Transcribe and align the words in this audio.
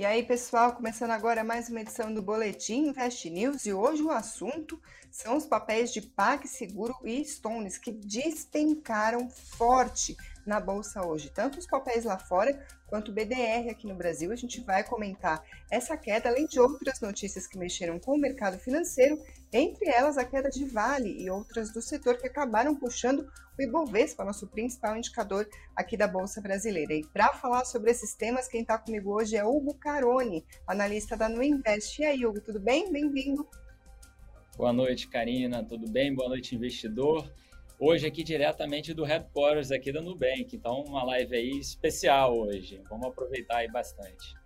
E 0.00 0.04
aí, 0.06 0.22
pessoal, 0.22 0.72
começando 0.72 1.10
agora 1.10 1.44
mais 1.44 1.68
uma 1.68 1.82
edição 1.82 2.14
do 2.14 2.22
Boletim 2.22 2.88
Invest 2.88 3.28
News 3.28 3.66
e 3.66 3.74
hoje 3.74 4.02
o 4.02 4.10
assunto 4.10 4.80
são 5.10 5.36
os 5.36 5.44
papéis 5.44 5.92
de 5.92 6.00
PagSeguro 6.00 6.96
e 7.04 7.22
Stones 7.22 7.76
que 7.76 7.92
despencaram 7.92 9.28
forte 9.28 10.16
na 10.46 10.58
bolsa 10.58 11.06
hoje, 11.06 11.28
tanto 11.28 11.58
os 11.58 11.66
papéis 11.66 12.06
lá 12.06 12.16
fora 12.16 12.66
quanto 12.86 13.10
o 13.10 13.12
BDR 13.12 13.68
aqui 13.70 13.86
no 13.86 13.94
Brasil. 13.94 14.32
A 14.32 14.36
gente 14.36 14.62
vai 14.62 14.82
comentar 14.82 15.44
essa 15.70 15.94
queda, 15.98 16.30
além 16.30 16.46
de 16.46 16.58
outras 16.58 16.98
notícias 17.02 17.46
que 17.46 17.58
mexeram 17.58 17.98
com 17.98 18.14
o 18.14 18.18
mercado 18.18 18.58
financeiro, 18.58 19.22
entre 19.52 19.88
elas 19.88 20.16
a 20.16 20.24
queda 20.24 20.48
de 20.48 20.64
Vale 20.64 21.20
e 21.20 21.28
outras 21.30 21.72
do 21.72 21.82
setor 21.82 22.16
que 22.18 22.26
acabaram 22.26 22.74
puxando 22.74 23.28
o 23.58 23.62
Ibovespa, 23.62 24.24
nosso 24.24 24.46
principal 24.46 24.96
indicador 24.96 25.48
aqui 25.74 25.96
da 25.96 26.06
Bolsa 26.06 26.40
Brasileira. 26.40 26.94
E 26.94 27.04
para 27.06 27.28
falar 27.32 27.64
sobre 27.64 27.90
esses 27.90 28.14
temas, 28.14 28.48
quem 28.48 28.62
está 28.62 28.78
comigo 28.78 29.12
hoje 29.12 29.36
é 29.36 29.44
Hugo 29.44 29.74
Carone, 29.74 30.44
analista 30.66 31.16
da 31.16 31.28
Nuinvest. 31.28 32.00
E 32.00 32.04
aí, 32.04 32.24
Hugo, 32.24 32.40
tudo 32.40 32.60
bem? 32.60 32.90
Bem-vindo. 32.92 33.46
Boa 34.56 34.72
noite, 34.72 35.08
Karina. 35.08 35.64
Tudo 35.64 35.90
bem? 35.90 36.14
Boa 36.14 36.28
noite, 36.28 36.54
investidor. 36.54 37.30
Hoje 37.78 38.06
aqui 38.06 38.22
diretamente 38.22 38.92
do 38.92 39.04
Headquarters 39.04 39.70
aqui 39.70 39.90
da 39.90 40.02
Nubank. 40.02 40.54
Então, 40.54 40.82
uma 40.82 41.02
live 41.02 41.34
aí 41.34 41.58
especial 41.58 42.38
hoje. 42.38 42.82
Vamos 42.88 43.08
aproveitar 43.08 43.58
aí 43.58 43.70
bastante. 43.70 44.39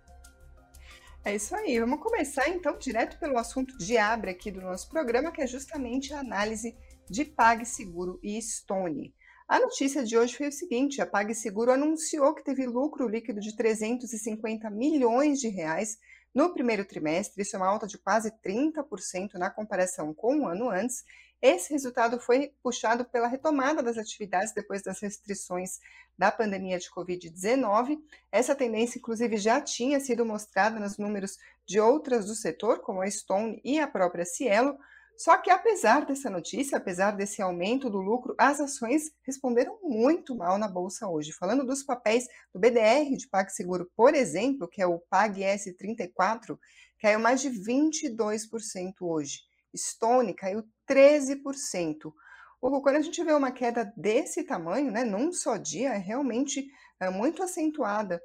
É 1.25 1.33
isso 1.33 1.55
aí. 1.55 1.79
Vamos 1.79 2.01
começar 2.01 2.47
então 2.49 2.77
direto 2.77 3.17
pelo 3.17 3.39
assunto 3.39 3.75
de 3.79 3.97
abre 3.97 4.29
aqui 4.29 4.51
do 4.51 4.61
nosso 4.61 4.87
programa, 4.87 5.31
que 5.31 5.41
é 5.41 5.47
justamente 5.47 6.13
a 6.13 6.19
análise 6.19 6.77
de 7.09 7.25
PagSeguro 7.25 8.19
e 8.21 8.39
Stone. 8.39 9.11
A 9.47 9.59
notícia 9.59 10.03
de 10.03 10.15
hoje 10.15 10.37
foi 10.37 10.49
o 10.49 10.51
seguinte: 10.51 11.01
a 11.01 11.05
PagSeguro 11.07 11.71
anunciou 11.71 12.35
que 12.35 12.43
teve 12.43 12.67
lucro 12.67 13.07
líquido 13.07 13.41
de 13.41 13.55
350 13.55 14.69
milhões 14.69 15.39
de 15.39 15.47
reais 15.47 15.97
no 16.31 16.53
primeiro 16.53 16.85
trimestre, 16.85 17.41
isso 17.41 17.55
é 17.55 17.59
uma 17.59 17.69
alta 17.69 17.87
de 17.87 17.97
quase 17.97 18.29
30% 18.29 19.35
na 19.35 19.49
comparação 19.49 20.13
com 20.13 20.41
o 20.41 20.47
ano 20.47 20.69
antes. 20.69 21.03
Esse 21.41 21.73
resultado 21.73 22.19
foi 22.19 22.53
puxado 22.63 23.05
pela 23.05 23.27
retomada 23.27 23.83
das 23.83 23.97
atividades 23.97 24.53
depois 24.53 24.81
das 24.81 24.99
restrições 24.99 25.79
da 26.17 26.31
pandemia 26.31 26.79
de 26.79 26.89
Covid-19. 26.89 27.97
Essa 28.31 28.55
tendência, 28.55 28.97
inclusive, 28.97 29.37
já 29.37 29.61
tinha 29.61 29.99
sido 29.99 30.25
mostrada 30.25 30.79
nos 30.79 30.97
números 30.97 31.37
de 31.65 31.79
outras 31.79 32.25
do 32.25 32.35
setor, 32.35 32.79
como 32.79 33.01
a 33.01 33.09
Stone 33.09 33.61
e 33.63 33.79
a 33.79 33.87
própria 33.87 34.25
Cielo. 34.25 34.77
Só 35.17 35.37
que, 35.37 35.49
apesar 35.49 36.05
dessa 36.05 36.29
notícia, 36.29 36.77
apesar 36.77 37.11
desse 37.11 37.41
aumento 37.41 37.89
do 37.89 37.99
lucro, 37.99 38.35
as 38.37 38.59
ações 38.59 39.11
responderam 39.23 39.79
muito 39.81 40.35
mal 40.35 40.57
na 40.57 40.67
bolsa 40.67 41.07
hoje. 41.07 41.31
Falando 41.31 41.65
dos 41.65 41.83
papéis 41.83 42.27
do 42.53 42.59
BDR 42.59 43.15
de 43.15 43.27
PagSeguro, 43.29 43.89
por 43.95 44.13
exemplo, 44.13 44.67
que 44.67 44.81
é 44.81 44.87
o 44.87 45.01
PagS34, 45.11 46.57
caiu 46.99 47.19
mais 47.19 47.41
de 47.41 47.49
22% 47.49 48.93
hoje. 49.01 49.39
Stone 49.75 50.33
caiu 50.33 50.63
13%. 50.89 52.13
Hugo, 52.61 52.81
quando 52.81 52.95
a 52.95 53.01
gente 53.01 53.23
vê 53.23 53.33
uma 53.33 53.51
queda 53.51 53.93
desse 53.95 54.43
tamanho, 54.43 54.91
né, 54.91 55.03
num 55.03 55.31
só 55.31 55.57
dia, 55.57 55.93
é 55.93 55.97
realmente 55.97 56.67
é, 56.99 57.09
muito 57.09 57.43
acentuada 57.43 58.21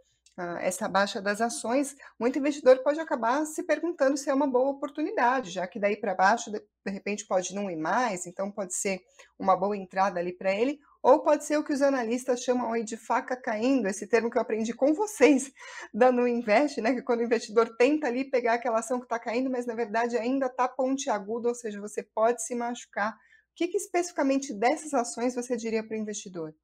essa 0.60 0.88
baixa 0.88 1.20
das 1.20 1.40
ações, 1.40 1.94
muito 2.18 2.38
investidor 2.38 2.78
pode 2.82 2.98
acabar 2.98 3.44
se 3.44 3.62
perguntando 3.62 4.16
se 4.16 4.30
é 4.30 4.34
uma 4.34 4.46
boa 4.46 4.70
oportunidade, 4.70 5.50
já 5.50 5.66
que 5.66 5.78
daí 5.78 5.96
para 5.96 6.14
baixo, 6.14 6.50
de, 6.50 6.60
de 6.60 6.92
repente, 6.92 7.26
pode 7.26 7.54
não 7.54 7.70
ir 7.70 7.76
mais, 7.76 8.26
então 8.26 8.50
pode 8.50 8.74
ser 8.74 9.00
uma 9.38 9.56
boa 9.56 9.76
entrada 9.76 10.18
ali 10.18 10.32
para 10.32 10.54
ele, 10.54 10.80
ou 11.02 11.22
pode 11.22 11.44
ser 11.44 11.56
o 11.56 11.64
que 11.64 11.72
os 11.72 11.80
analistas 11.80 12.42
chamam 12.42 12.72
aí 12.72 12.84
de 12.84 12.96
faca 12.96 13.36
caindo, 13.36 13.88
esse 13.88 14.06
termo 14.06 14.30
que 14.30 14.36
eu 14.36 14.42
aprendi 14.42 14.74
com 14.74 14.92
vocês 14.92 15.52
da 15.94 16.12
No 16.12 16.28
Invest, 16.28 16.80
né? 16.80 16.94
Que 16.94 17.02
quando 17.02 17.20
o 17.20 17.24
investidor 17.24 17.76
tenta 17.76 18.06
ali 18.06 18.24
pegar 18.24 18.54
aquela 18.54 18.80
ação 18.80 18.98
que 18.98 19.06
está 19.06 19.18
caindo, 19.18 19.50
mas 19.50 19.66
na 19.66 19.74
verdade 19.74 20.16
ainda 20.16 20.46
está 20.46 20.68
pontiagudo, 20.68 21.48
ou 21.48 21.54
seja, 21.54 21.80
você 21.80 22.02
pode 22.02 22.44
se 22.44 22.54
machucar. 22.54 23.12
O 23.14 23.54
que, 23.54 23.68
que 23.68 23.76
especificamente 23.76 24.52
dessas 24.52 24.94
ações 24.94 25.34
você 25.34 25.56
diria 25.56 25.82
para 25.82 25.96
o 25.96 26.00
investidor? 26.00 26.54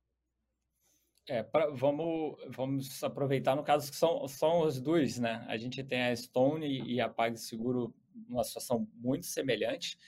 É, 1.29 1.43
pra, 1.43 1.71
vamos, 1.71 2.37
vamos 2.49 3.03
aproveitar 3.03 3.57
no 3.57 3.65
caso 3.65 3.91
que 3.91 3.97
são, 3.97 4.29
são 4.29 4.61
os 4.61 4.81
dois, 4.81 5.19
né? 5.19 5.45
A 5.49 5.57
gente 5.57 5.83
tem 5.83 6.05
a 6.05 6.15
Stone 6.15 6.83
e 6.87 7.01
a 7.01 7.09
PagSeguro 7.09 7.93
numa 8.29 8.45
situação 8.45 8.89
muito 8.95 9.27
semelhante. 9.27 9.99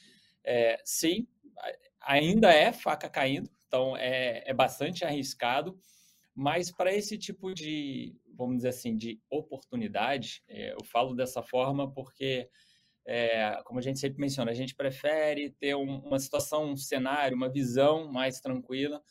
É, 0.45 0.81
sim, 0.85 1.27
ainda 2.01 2.53
é 2.53 2.73
faca 2.73 3.09
caindo, 3.09 3.51
então 3.69 3.97
é, 3.97 4.43
é 4.45 4.55
bastante 4.55 5.05
arriscado, 5.05 5.79
mas 6.35 6.73
para 6.73 6.93
esse 6.93 7.19
tipo 7.19 7.53
de, 7.53 8.17
vamos 8.35 8.57
dizer 8.57 8.71
assim, 8.71 8.97
de 8.97 9.21
oportunidade, 9.31 10.43
é, 10.49 10.73
eu 10.73 10.85
falo 10.85 11.15
dessa 11.15 11.43
forma 11.43 11.93
porque, 11.93 12.49
é, 13.07 13.61
como 13.65 13.79
a 13.79 13.83
gente 13.83 13.99
sempre 13.99 14.21
menciona, 14.21 14.51
a 14.51 14.55
gente 14.55 14.75
prefere 14.75 15.51
ter 15.51 15.75
um, 15.77 15.99
uma 15.99 16.19
situação, 16.19 16.73
um 16.73 16.77
cenário, 16.77 17.37
uma 17.37 17.51
visão 17.51 18.11
mais 18.11 18.41
tranquila 18.41 19.03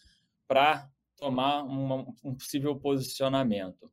para 0.48 0.90
tomar 1.16 1.64
uma, 1.64 2.06
um 2.24 2.36
possível 2.36 2.76
posicionamento. 2.78 3.92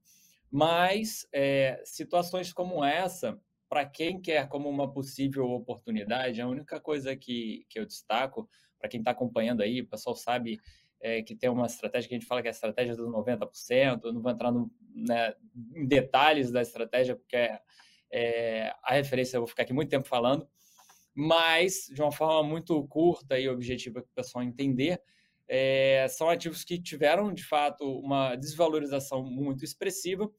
Mas 0.50 1.26
é, 1.32 1.82
situações 1.84 2.52
como 2.52 2.84
essa, 2.84 3.38
para 3.74 3.84
quem 3.84 4.20
quer 4.20 4.48
como 4.48 4.68
uma 4.68 4.88
possível 4.88 5.50
oportunidade, 5.50 6.40
a 6.40 6.46
única 6.46 6.78
coisa 6.78 7.16
que, 7.16 7.66
que 7.68 7.76
eu 7.76 7.84
destaco, 7.84 8.48
para 8.78 8.88
quem 8.88 9.00
está 9.00 9.10
acompanhando 9.10 9.64
aí, 9.64 9.80
o 9.80 9.88
pessoal 9.88 10.14
sabe 10.14 10.60
é, 11.00 11.22
que 11.24 11.34
tem 11.34 11.50
uma 11.50 11.66
estratégia 11.66 12.08
que 12.08 12.14
a 12.14 12.18
gente 12.20 12.28
fala 12.28 12.40
que 12.40 12.46
é 12.46 12.50
a 12.50 12.52
estratégia 12.52 12.94
dos 12.94 13.08
90%, 13.08 14.00
eu 14.04 14.12
não 14.12 14.22
vou 14.22 14.30
entrar 14.30 14.52
no, 14.52 14.70
né, 14.94 15.34
em 15.74 15.88
detalhes 15.88 16.52
da 16.52 16.62
estratégia, 16.62 17.16
porque 17.16 17.36
é, 18.12 18.72
a 18.80 18.94
referência 18.94 19.38
eu 19.38 19.40
vou 19.40 19.48
ficar 19.48 19.64
aqui 19.64 19.72
muito 19.72 19.90
tempo 19.90 20.06
falando, 20.06 20.48
mas 21.12 21.90
de 21.92 22.00
uma 22.00 22.12
forma 22.12 22.48
muito 22.48 22.80
curta 22.86 23.40
e 23.40 23.48
objetiva 23.48 24.02
para 24.02 24.08
o 24.08 24.14
pessoal 24.14 24.44
entender, 24.44 25.02
é, 25.48 26.06
são 26.10 26.30
ativos 26.30 26.62
que 26.62 26.80
tiveram, 26.80 27.34
de 27.34 27.44
fato, 27.44 27.84
uma 27.98 28.36
desvalorização 28.36 29.24
muito 29.24 29.64
expressiva. 29.64 30.30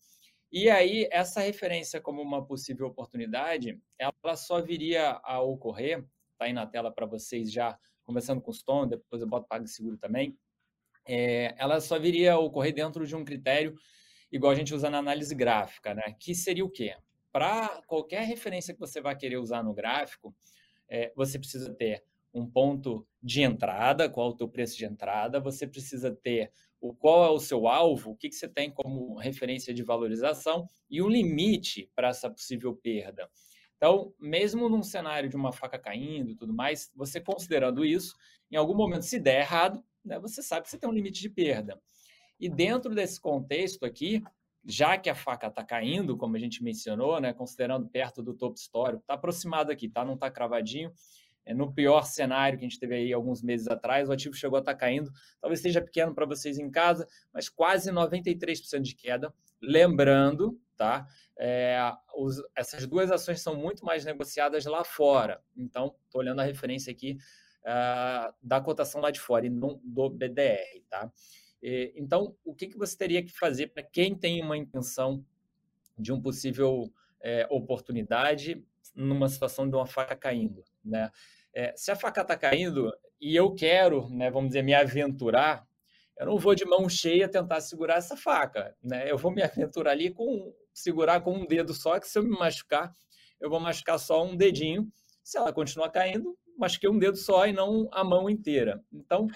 E 0.58 0.70
aí, 0.70 1.06
essa 1.12 1.42
referência 1.42 2.00
como 2.00 2.22
uma 2.22 2.42
possível 2.42 2.88
oportunidade, 2.88 3.78
ela 4.00 4.38
só 4.38 4.62
viria 4.62 5.20
a 5.22 5.42
ocorrer, 5.42 5.98
está 6.32 6.46
aí 6.46 6.54
na 6.54 6.66
tela 6.66 6.90
para 6.90 7.06
vocês 7.06 7.52
já, 7.52 7.78
conversando 8.06 8.40
com 8.40 8.52
o 8.52 8.54
Stone, 8.54 8.92
depois 8.92 9.22
eu 9.22 9.28
boto 9.28 9.50
PagSeguro 9.50 9.98
também, 9.98 10.40
é, 11.06 11.54
ela 11.58 11.82
só 11.82 12.00
viria 12.00 12.36
a 12.36 12.40
ocorrer 12.40 12.74
dentro 12.74 13.06
de 13.06 13.14
um 13.18 13.26
critério 13.26 13.76
igual 14.32 14.54
a 14.54 14.56
gente 14.56 14.74
usa 14.74 14.90
na 14.90 15.00
análise 15.00 15.36
gráfica, 15.36 15.94
né? 15.94 16.16
Que 16.18 16.34
seria 16.34 16.64
o 16.64 16.70
quê? 16.70 16.96
Para 17.34 17.82
qualquer 17.86 18.24
referência 18.24 18.74
que 18.74 18.80
você 18.80 19.02
vai 19.02 19.14
querer 19.14 19.36
usar 19.36 19.62
no 19.62 19.74
gráfico, 19.74 20.34
é, 20.88 21.12
você 21.18 21.38
precisa 21.38 21.74
ter 21.74 22.02
um 22.34 22.50
ponto 22.50 23.06
de 23.22 23.42
entrada, 23.42 24.10
qual 24.10 24.30
é 24.30 24.32
o 24.32 24.38
teu 24.38 24.48
preço 24.48 24.78
de 24.78 24.86
entrada, 24.86 25.38
você 25.38 25.68
precisa 25.68 26.16
ter 26.16 26.50
o 26.80 26.94
qual 26.94 27.26
é 27.26 27.30
o 27.30 27.40
seu 27.40 27.68
alvo, 27.68 28.12
o 28.12 28.16
que, 28.16 28.30
que 28.30 28.36
você 28.36 28.48
tem 28.48 28.72
como 28.72 29.18
referência 29.18 29.74
de 29.74 29.84
valorização 29.84 30.68
e 30.90 31.02
um 31.02 31.08
limite 31.08 31.92
para 31.96 32.10
essa 32.10 32.30
possível 32.30 32.76
perda. 32.76 33.30
Então, 33.78 34.14
mesmo 34.20 34.70
num 34.70 34.84
cenário 34.84 35.30
de 35.30 35.36
uma 35.36 35.52
faca 35.52 35.78
caindo 35.78 36.32
e 36.32 36.36
tudo 36.36 36.54
mais, 36.54 36.92
você 36.96 37.20
considerando 37.20 37.84
isso, 37.84 38.16
em 38.52 38.56
algum 38.56 38.76
momento, 38.76 39.04
se 39.04 39.20
der 39.20 39.42
errado, 39.42 39.84
né, 40.04 40.20
você 40.20 40.42
sabe 40.42 40.64
que 40.64 40.70
você 40.70 40.78
tem 40.78 40.90
um 40.90 40.94
limite 40.94 41.22
de 41.22 41.30
perda. 41.30 41.82
E 42.40 42.50
dentro 42.50 42.94
desse 42.94 43.20
contexto 43.20 43.86
aqui, 43.86 44.24
já 44.64 44.98
que 44.98 45.10
a 45.10 45.16
faca 45.16 45.48
está 45.48 45.64
caindo, 45.64 46.18
como 46.18 46.36
a 46.36 46.40
gente 46.40 46.64
mencionou, 46.64 47.20
né, 47.20 47.34
considerando 47.34 47.88
perto 47.88 48.24
do 48.24 48.34
topo 48.34 48.58
histórico, 48.58 49.02
está 49.02 49.14
aproximado 49.14 49.72
aqui, 49.72 49.88
tá? 49.88 50.04
não 50.04 50.16
está 50.16 50.30
cravadinho, 50.30 50.92
no 51.54 51.72
pior 51.74 52.06
cenário 52.06 52.58
que 52.58 52.66
a 52.66 52.68
gente 52.68 52.80
teve 52.80 52.96
aí 52.96 53.14
alguns 53.14 53.42
meses 53.42 53.68
atrás, 53.68 54.10
o 54.10 54.12
ativo 54.12 54.34
chegou 54.36 54.58
a 54.58 54.60
estar 54.60 54.74
tá 54.74 54.78
caindo. 54.78 55.12
Talvez 55.40 55.62
seja 55.62 55.82
pequeno 55.82 56.14
para 56.14 56.26
vocês 56.26 56.58
em 56.58 56.70
casa, 56.70 57.08
mas 57.34 57.50
quase 57.50 57.92
93% 57.92 58.82
de 58.82 58.96
queda. 58.96 59.34
Lembrando, 59.62 60.60
tá? 60.76 61.08
É, 61.38 61.78
os, 62.16 62.42
essas 62.56 62.88
duas 62.88 63.12
ações 63.12 63.42
são 63.42 63.56
muito 63.56 63.86
mais 63.86 64.06
negociadas 64.06 64.66
lá 64.66 64.84
fora. 64.84 65.42
Então, 65.56 65.96
estou 66.06 66.22
olhando 66.22 66.42
a 66.42 66.44
referência 66.44 66.92
aqui 66.92 67.18
uh, 67.62 68.34
da 68.42 68.62
cotação 68.62 69.02
lá 69.02 69.12
de 69.12 69.20
fora 69.20 69.46
e 69.46 69.50
não 69.50 69.80
do 69.84 70.10
BDR, 70.10 70.82
tá? 70.90 71.12
E, 71.62 71.94
então, 71.96 72.36
o 72.44 72.54
que, 72.54 72.68
que 72.68 72.78
você 72.78 72.98
teria 72.98 73.24
que 73.24 73.32
fazer 73.32 73.68
para 73.68 73.84
quem 73.84 74.16
tem 74.16 74.42
uma 74.42 74.58
intenção 74.58 75.26
de 75.98 76.12
um 76.12 76.22
possível 76.22 76.92
é, 77.22 77.48
oportunidade 77.50 78.64
numa 78.94 79.28
situação 79.28 79.68
de 79.68 79.76
uma 79.76 79.88
faca 79.88 80.16
caindo, 80.16 80.64
né? 80.86 81.10
É, 81.54 81.74
se 81.76 81.92
a 81.92 81.96
faca 81.96 82.22
está 82.22 82.38
caindo 82.38 82.92
e 83.20 83.36
eu 83.36 83.54
quero, 83.56 84.10
né, 84.10 84.30
vamos 84.30 84.50
dizer, 84.50 84.62
me 84.62 84.74
aventurar, 84.74 85.66
eu 86.18 86.26
não 86.26 86.38
vou 86.38 86.56
de 86.56 86.66
mão 86.66 86.88
cheia 86.90 87.30
tentar 87.30 87.62
segurar 87.62 87.96
essa 87.98 88.16
faca, 88.16 88.76
né? 88.84 89.10
Eu 89.10 89.18
vou 89.18 89.32
me 89.32 89.42
aventurar 89.44 89.92
ali 89.92 90.12
com 90.14 90.54
segurar 90.74 91.22
com 91.22 91.34
um 91.34 91.46
dedo 91.46 91.74
só, 91.74 92.00
que 92.00 92.08
se 92.08 92.20
eu 92.20 92.24
me 92.24 92.30
machucar, 92.38 92.92
eu 93.40 93.50
vou 93.50 93.60
machucar 93.60 93.98
só 94.00 94.24
um 94.26 94.36
dedinho. 94.36 94.88
Se 95.24 95.38
ela 95.38 95.54
continuar 95.54 95.90
caindo, 95.90 96.38
machuquei 96.58 96.90
um 96.90 97.00
dedo 97.00 97.18
só 97.18 97.48
e 97.48 97.54
não 97.54 97.88
a 97.92 98.04
mão 98.04 98.30
inteira. 98.30 98.84
Então, 98.92 99.28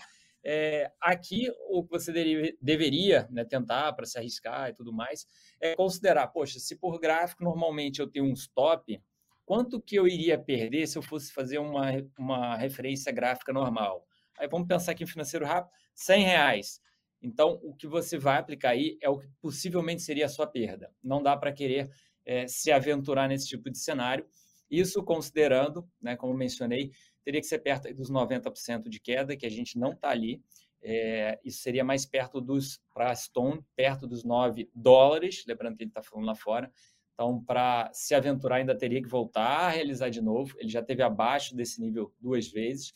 É, 0.44 0.90
aqui, 1.02 1.52
o 1.69 1.84
que 1.84 1.90
você 1.92 2.13
deve, 2.13 2.57
deveria 2.62 3.28
né, 3.30 3.44
tentar 3.44 3.92
para 3.94 4.06
se 4.06 4.18
arriscar 4.18 4.69
e 4.69 4.74
tudo 4.74 4.94
mais, 4.94 5.28
é 5.60 5.75
considerar, 5.75 6.28
poxa, 6.28 6.60
se 6.60 6.78
por 6.78 6.98
gráfico 7.00 7.44
normalmente 7.44 8.00
eu 8.00 8.07
tenho 8.10 8.25
um 8.25 8.34
stop, 8.34 9.02
quanto 9.50 9.81
que 9.81 9.96
eu 9.96 10.07
iria 10.07 10.38
perder 10.38 10.86
se 10.86 10.96
eu 10.96 11.01
fosse 11.01 11.34
fazer 11.34 11.57
uma, 11.57 11.88
uma 12.19 12.56
referência 12.56 13.12
gráfica 13.12 13.51
normal? 13.51 14.06
Aí 14.38 14.48
vamos 14.48 14.68
pensar 14.68 14.92
aqui 14.92 15.04
em 15.04 15.07
financeiro 15.07 15.44
rápido, 15.44 15.74
100 15.96 16.24
reais. 16.24 16.80
Então, 17.19 17.60
o 17.63 17.74
que 17.74 17.88
você 17.88 18.16
vai 18.16 18.38
aplicar 18.38 18.69
aí 18.69 19.00
é 19.01 19.10
o 19.10 19.18
que 19.18 19.28
possivelmente 19.42 20.04
seria 20.04 20.28
a 20.28 20.30
sua 20.30 20.46
perda. 20.46 20.94
Não 21.04 21.24
dá 21.24 21.36
para 21.36 21.51
querer 21.51 21.90
é, 22.24 22.46
se 22.46 22.72
aventurar 22.72 23.28
nesse 23.28 23.48
tipo 23.48 23.72
de 23.72 23.80
cenário. 23.80 24.24
Isso 24.69 25.04
considerando, 25.04 25.90
né, 26.00 26.16
como 26.16 26.31
mencionei, 26.36 26.92
teria 27.25 27.42
que 27.42 27.48
ser 27.48 27.57
perto 27.57 27.92
dos 27.92 28.12
90% 28.12 28.88
de 28.88 29.00
queda, 29.00 29.36
que 29.36 29.48
a 29.48 29.50
gente 29.52 29.80
não 29.80 29.94
está 29.94 30.12
ali. 30.12 30.44
É, 30.80 31.40
isso 31.44 31.63
seria 31.63 31.84
mais 31.84 32.06
perto 32.06 32.40
dos, 32.40 32.80
para 32.94 33.16
Stone, 33.16 33.66
perto 33.75 34.06
dos 34.06 34.24
9 34.24 34.69
dólares, 34.75 35.44
lembrando 35.48 35.75
que 35.75 35.86
ele 35.86 35.90
está 35.90 36.04
falando 36.04 36.28
lá 36.28 36.36
fora. 36.36 36.72
Então, 37.19 37.44
para 37.44 37.92
se 37.92 38.16
aventurar, 38.16 38.56
ainda 38.56 38.74
teria 38.74 39.01
que 39.01 39.10
voltar 39.10 39.45
a 39.45 39.69
realizar 39.69 40.07
de 40.07 40.21
novo. 40.21 40.56
Ele 40.57 40.69
já 40.69 40.81
teve 40.81 41.04
abaixo 41.04 41.54
desse 41.54 41.81
nível 41.81 42.13
duas 42.18 42.48
vezes. 42.48 42.94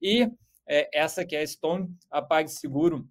E 0.00 0.26
é, 0.66 0.88
essa 0.90 1.22
que 1.22 1.36
é 1.36 1.42
a 1.42 1.46
Stone, 1.46 1.94
a 2.10 2.22
PagSeguro, 2.22 3.06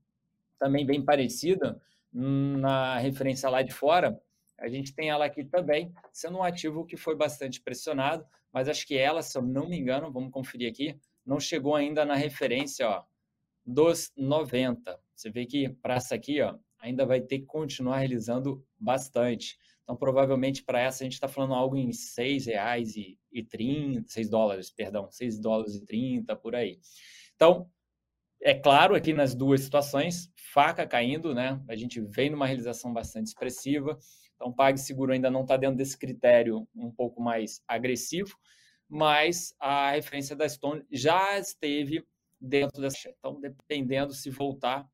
também 0.58 0.84
bem 0.84 1.06
parecida, 1.06 1.80
na 2.12 2.98
referência 2.98 3.48
lá 3.52 3.62
de 3.62 3.72
fora, 3.72 4.20
a 4.58 4.68
gente 4.68 4.96
tem 4.96 5.12
ela 5.12 5.26
aqui 5.26 5.46
também, 5.46 5.94
sendo 6.12 6.40
um 6.40 6.44
ativo 6.44 6.88
que 6.88 6.98
foi 6.98 7.16
bastante 7.16 7.62
pressionado, 7.62 8.26
mas 8.52 8.68
acho 8.68 8.88
que 8.88 8.98
ela, 8.98 9.22
se 9.22 9.38
eu 9.38 9.44
não 9.44 9.70
me 9.70 9.78
engano, 9.78 10.12
vamos 10.12 10.32
conferir 10.32 10.72
aqui, 10.72 11.00
não 11.24 11.40
chegou 11.40 11.76
ainda 11.76 12.04
na 12.04 12.16
referência 12.16 12.90
ó, 12.90 13.04
dos 13.64 14.12
90. 14.18 15.00
Você 15.14 15.30
vê 15.30 15.46
que 15.46 15.70
para 15.70 15.98
essa 15.98 16.16
aqui 16.16 16.42
ó, 16.42 16.58
ainda 16.80 17.06
vai 17.06 17.22
ter 17.22 17.42
que 17.42 17.46
continuar 17.46 18.00
realizando 18.00 18.66
bastante. 18.80 19.56
Então, 19.88 19.96
provavelmente 19.96 20.64
para 20.64 20.82
essa 20.82 21.02
a 21.02 21.06
gente 21.06 21.14
está 21.14 21.30
falando 21.30 21.54
algo 21.54 21.78
em 21.78 21.86
R$ 21.86 21.94
6,30, 21.94 24.04
6 24.06 24.30
dólares, 24.30 24.70
perdão, 24.70 25.10
6 25.10 25.40
dólares 25.40 25.76
e 25.76 25.86
30 25.86 26.36
por 26.36 26.56
aí. 26.56 26.78
Então, 27.34 27.72
é 28.42 28.54
claro, 28.54 28.96
aqui 28.96 29.14
nas 29.14 29.34
duas 29.34 29.62
situações, 29.62 30.30
faca 30.36 30.86
caindo, 30.86 31.34
né? 31.34 31.64
A 31.70 31.76
gente 31.78 32.02
vem 32.02 32.30
numa 32.30 32.46
realização 32.46 32.94
bastante 32.94 33.28
expressiva. 33.28 33.98
Então, 34.36 34.52
PagSeguro 34.52 35.14
ainda 35.14 35.32
não 35.32 35.44
está 35.44 35.56
dentro 35.56 35.78
desse 35.78 35.98
critério 35.98 36.68
um 36.76 36.92
pouco 36.92 37.22
mais 37.22 37.64
agressivo, 37.66 38.38
mas 38.90 39.56
a 39.58 39.92
referência 39.92 40.36
da 40.36 40.50
Stone 40.50 40.84
já 40.92 41.40
esteve 41.40 42.06
dentro 42.42 42.82
dessa. 42.82 43.10
Então, 43.18 43.40
dependendo 43.40 44.14
se 44.14 44.30
voltar 44.30 44.86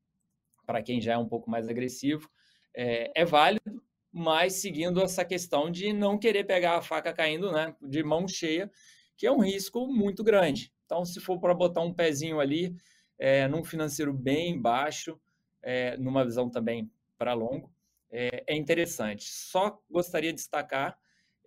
para 0.68 0.84
quem 0.84 1.02
já 1.02 1.14
é 1.14 1.18
um 1.18 1.28
pouco 1.28 1.50
mais 1.50 1.68
agressivo, 1.68 2.30
é, 2.76 3.12
é, 3.16 3.26
válido, 3.26 3.82
mas 4.14 4.54
seguindo 4.54 5.02
essa 5.02 5.26
questão 5.26 5.72
de 5.72 5.92
não 5.92 6.20
querer 6.20 6.44
pegar 6.44 6.78
a 6.78 6.82
faca 6.84 7.12
caindo 7.12 7.52
né, 7.52 7.76
de 7.82 8.04
mão 8.04 8.28
cheia, 8.28 8.72
que 9.18 9.26
é 9.26 9.32
um 9.32 9.40
risco 9.40 9.88
muito 9.88 10.24
grande. 10.24 10.72
Então, 10.86 11.04
se 11.04 11.20
for 11.20 11.40
para 11.40 11.56
botar 11.56 11.82
um 11.82 11.92
pezinho 11.92 12.40
ali, 12.40 12.76
é, 13.18 13.48
num 13.48 13.64
financeiro 13.64 14.14
bem 14.14 14.62
baixo, 14.62 15.20
é, 15.64 15.98
numa 15.98 16.24
visão 16.24 16.48
também 16.48 16.92
para 17.18 17.34
longo, 17.34 17.74
é, 18.12 18.44
é, 18.46 18.56
interessante. 18.56 19.24
Só 19.24 19.82
gostaria 19.90 20.32
de 20.32 20.36
destacar, 20.36 20.96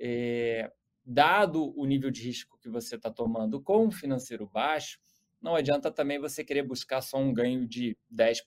é, 0.01 0.73
dado 1.05 1.73
o 1.79 1.87
nível 1.87 2.11
de 2.11 2.23
risco 2.23 2.59
que 2.59 2.69
você 2.69 2.97
está 2.97 3.11
tomando 3.11 3.61
com 3.61 3.87
o 3.87 3.93
financeiro 3.93 4.47
baixo, 4.49 4.99
não 5.41 5.55
adianta 5.55 5.91
também 5.91 6.19
você 6.19 6.43
querer 6.43 6.63
buscar 6.63 7.01
só 7.01 7.19
um 7.19 7.33
ganho 7.33 7.67
de 7.67 7.97
10%, 8.13 8.41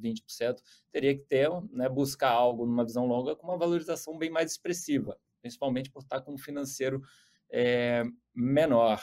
20%. 0.00 0.56
Teria 0.90 1.16
que 1.16 1.24
ter, 1.24 1.48
né, 1.70 1.88
buscar 1.88 2.30
algo 2.30 2.66
numa 2.66 2.84
visão 2.84 3.06
longa 3.06 3.34
com 3.34 3.46
uma 3.46 3.58
valorização 3.58 4.16
bem 4.16 4.30
mais 4.30 4.52
expressiva, 4.52 5.18
principalmente 5.40 5.90
por 5.90 6.02
estar 6.02 6.20
com 6.20 6.34
um 6.34 6.38
financeiro 6.38 7.02
é, 7.50 8.04
menor. 8.34 9.02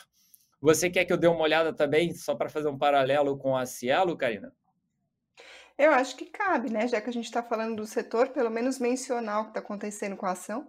Você 0.62 0.90
quer 0.90 1.06
que 1.06 1.14
eu 1.14 1.18
dê 1.18 1.28
uma 1.28 1.42
olhada 1.42 1.74
também, 1.74 2.14
só 2.14 2.34
para 2.36 2.50
fazer 2.50 2.70
um 2.70 2.78
paralelo 2.78 3.38
com 3.38 3.56
a 3.56 3.66
Cielo, 3.66 4.18
Karina? 4.18 4.54
Eu 5.78 5.92
acho 5.92 6.16
que 6.16 6.26
cabe, 6.26 6.72
né? 6.72 6.88
Já 6.88 7.02
que 7.02 7.10
a 7.10 7.14
gente 7.14 7.26
está 7.26 7.44
falando 7.44 7.76
do 7.76 7.86
setor, 7.86 8.30
pelo 8.30 8.50
menos 8.50 8.80
mencionar 8.80 9.42
o 9.42 9.44
que 9.44 9.50
está 9.50 9.60
acontecendo 9.60 10.16
com 10.16 10.26
a 10.26 10.32
ação. 10.32 10.68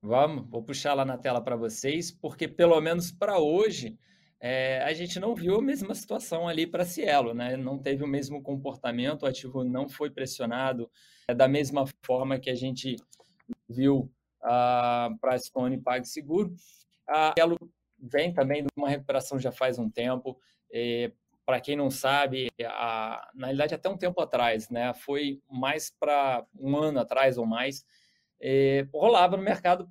Vamos, 0.00 0.48
vou 0.48 0.62
puxar 0.62 0.94
lá 0.94 1.04
na 1.04 1.18
tela 1.18 1.42
para 1.42 1.56
vocês, 1.56 2.10
porque 2.10 2.48
pelo 2.48 2.80
menos 2.80 3.10
para 3.10 3.38
hoje 3.38 3.98
é, 4.46 4.82
a 4.82 4.92
gente 4.92 5.18
não 5.18 5.34
viu 5.34 5.56
a 5.56 5.62
mesma 5.62 5.94
situação 5.94 6.46
ali 6.46 6.66
para 6.66 6.84
Cielo, 6.84 7.32
né? 7.32 7.56
Não 7.56 7.78
teve 7.78 8.04
o 8.04 8.06
mesmo 8.06 8.42
comportamento, 8.42 9.22
o 9.22 9.26
ativo 9.26 9.64
não 9.64 9.88
foi 9.88 10.10
pressionado 10.10 10.90
é, 11.26 11.34
da 11.34 11.48
mesma 11.48 11.86
forma 12.04 12.38
que 12.38 12.50
a 12.50 12.54
gente 12.54 12.96
viu 13.66 14.12
ah, 14.42 15.08
para 15.18 15.38
Stone 15.38 15.80
PagSeguro. 15.80 16.54
A 17.08 17.32
Cielo 17.32 17.56
vem 17.98 18.34
também 18.34 18.64
de 18.64 18.68
uma 18.76 18.90
recuperação 18.90 19.38
já 19.38 19.50
faz 19.50 19.78
um 19.78 19.88
tempo. 19.88 20.38
Para 21.46 21.58
quem 21.58 21.74
não 21.74 21.88
sabe, 21.90 22.50
a, 22.66 23.30
na 23.34 23.46
realidade 23.46 23.74
até 23.74 23.88
um 23.88 23.96
tempo 23.96 24.20
atrás, 24.20 24.68
né, 24.68 24.92
foi 24.92 25.40
mais 25.50 25.90
para 25.98 26.44
um 26.60 26.76
ano 26.76 27.00
atrás 27.00 27.38
ou 27.38 27.46
mais, 27.46 27.82
rolava 28.92 29.38
no 29.38 29.42
mercado 29.42 29.88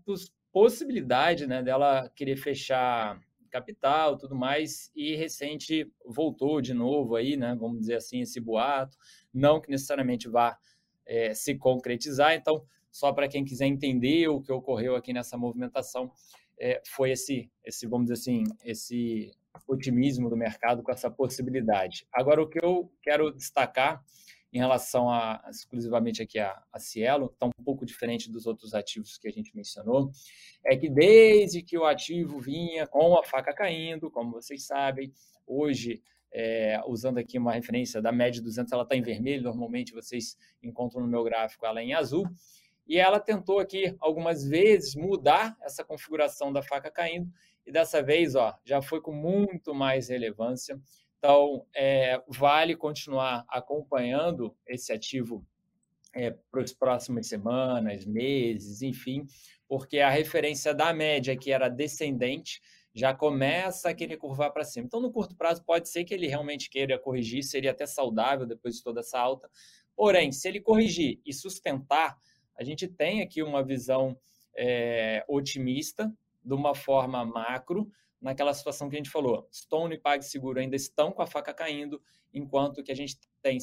possibilidade 0.52 1.48
né, 1.48 1.64
dela 1.64 2.08
querer 2.16 2.36
fechar 2.36 3.20
capital 3.54 4.18
tudo 4.18 4.36
mais, 4.36 4.92
e 4.96 5.16
recente 5.16 5.88
voltou 6.06 6.60
de 6.60 6.74
novo 6.74 7.16
aí, 7.16 7.38
né, 7.38 7.56
vamos 7.60 7.82
dizer 7.82 7.96
assim, 7.96 8.22
esse 8.22 8.40
boato, 8.40 8.98
não 9.32 9.62
que 9.62 9.70
necessariamente 9.70 10.28
vá 10.28 10.58
é, 11.06 11.34
se 11.36 11.56
concretizar, 11.56 12.34
então, 12.34 12.66
só 12.92 13.14
para 13.14 13.28
quem 13.28 13.46
quiser 13.46 13.68
entender 13.68 14.28
o 14.28 14.42
que 14.42 14.52
ocorreu 14.52 14.96
aqui 14.96 15.14
nessa 15.14 15.38
movimentação, 15.38 16.12
é, 16.60 16.82
foi 16.86 17.12
esse, 17.12 17.50
esse, 17.64 17.86
vamos 17.88 18.08
dizer 18.08 18.22
assim, 18.22 18.44
esse 18.64 19.32
otimismo 19.68 20.30
do 20.30 20.38
mercado 20.38 20.82
com 20.82 20.92
essa 20.92 21.10
possibilidade. 21.12 22.08
Agora, 22.12 22.42
o 22.42 22.48
que 22.48 22.64
eu 22.64 22.92
quero 23.02 23.32
destacar 23.32 24.04
em 24.54 24.60
relação 24.60 25.10
a 25.10 25.44
exclusivamente 25.50 26.22
aqui 26.22 26.38
a, 26.38 26.62
a 26.72 26.80
Cielo, 26.80 27.32
está 27.34 27.48
um 27.48 27.64
pouco 27.64 27.84
diferente 27.86 28.32
dos 28.32 28.46
outros 28.46 28.76
ativos 28.76 29.18
que 29.18 29.28
a 29.28 29.32
gente 29.32 29.56
mencionou, 29.56 30.12
é 30.64 30.78
que 30.78 30.88
desde 30.88 31.64
que 31.64 31.76
o 31.76 31.86
ativo 31.86 32.40
vinha 32.40 32.86
com 32.86 33.18
a 33.18 33.24
faca 33.24 33.52
caindo, 33.52 34.12
como 34.12 34.32
vocês 34.32 34.68
sabem, 34.68 35.12
hoje, 35.48 36.04
é, 36.32 36.80
usando 36.86 37.18
aqui 37.18 37.40
uma 37.40 37.54
referência 37.54 38.00
da 38.00 38.12
média 38.12 38.42
200, 38.44 38.72
ela 38.72 38.84
está 38.84 38.96
em 38.96 39.02
vermelho, 39.02 39.44
normalmente 39.44 39.92
vocês 39.92 40.38
encontram 40.62 41.02
no 41.02 41.08
meu 41.08 41.24
gráfico 41.24 41.66
ela 41.66 41.82
em 41.82 41.96
azul, 41.96 42.28
e 42.88 43.00
ela 43.00 43.20
tentou 43.20 43.60
aqui 43.60 43.96
algumas 44.00 44.48
vezes 44.48 44.94
mudar 44.94 45.58
essa 45.64 45.84
configuração 45.84 46.54
da 46.54 46.62
faca 46.62 46.92
caindo, 46.92 47.28
e 47.66 47.72
dessa 47.72 48.04
vez 48.04 48.36
ó, 48.36 48.56
já 48.64 48.84
foi 48.84 49.02
com 49.02 49.14
muito 49.14 49.74
mais 49.74 50.10
relevância. 50.10 50.80
Então, 51.24 51.66
é, 51.74 52.22
vale 52.28 52.76
continuar 52.76 53.46
acompanhando 53.48 54.54
esse 54.68 54.92
ativo 54.92 55.48
é, 56.14 56.32
para 56.52 56.62
as 56.62 56.74
próximas 56.74 57.28
semanas, 57.28 58.06
meses, 58.06 58.82
enfim, 58.82 59.26
porque 59.66 60.00
a 60.00 60.10
referência 60.10 60.74
da 60.74 60.94
média, 60.94 61.38
que 61.38 61.50
era 61.50 61.70
descendente, 61.70 62.62
já 62.94 63.14
começa 63.14 63.88
a 63.88 63.94
querer 63.94 64.18
curvar 64.18 64.52
para 64.52 64.66
cima. 64.66 64.86
Então, 64.86 65.00
no 65.00 65.14
curto 65.14 65.34
prazo, 65.34 65.64
pode 65.64 65.88
ser 65.88 66.04
que 66.04 66.14
ele 66.14 66.28
realmente 66.28 66.70
queira 66.70 67.00
corrigir, 67.00 67.42
seria 67.42 67.72
até 67.72 67.86
saudável 67.86 68.46
depois 68.46 68.76
de 68.76 68.84
toda 68.84 69.00
essa 69.00 69.18
alta. 69.18 69.50
Porém, 69.96 70.30
se 70.30 70.50
ele 70.50 70.60
corrigir 70.60 71.22
e 71.26 71.32
sustentar, 71.32 72.18
a 72.54 72.66
gente 72.66 72.86
tem 72.86 73.22
aqui 73.22 73.42
uma 73.42 73.64
visão 73.64 74.20
é, 74.58 75.24
otimista, 75.30 76.14
de 76.44 76.54
uma 76.54 76.76
forma 76.76 77.24
macro, 77.24 77.90
naquela 78.24 78.54
situação 78.54 78.90
que 78.90 78.96
a 78.96 79.00
gente 79.00 79.10
falou. 79.10 79.48
Stone 79.54 79.96
e 79.96 80.00
PagSeguro 80.00 80.60
ainda 80.60 80.78
estão 80.78 81.12
com 81.12 81.22
a 81.22 81.28
faca 81.28 81.54
caindo, 81.54 82.02
enquanto 82.34 82.82
que 82.82 82.92
a 82.92 82.96
gente 82.96 83.20
tem 83.42 83.60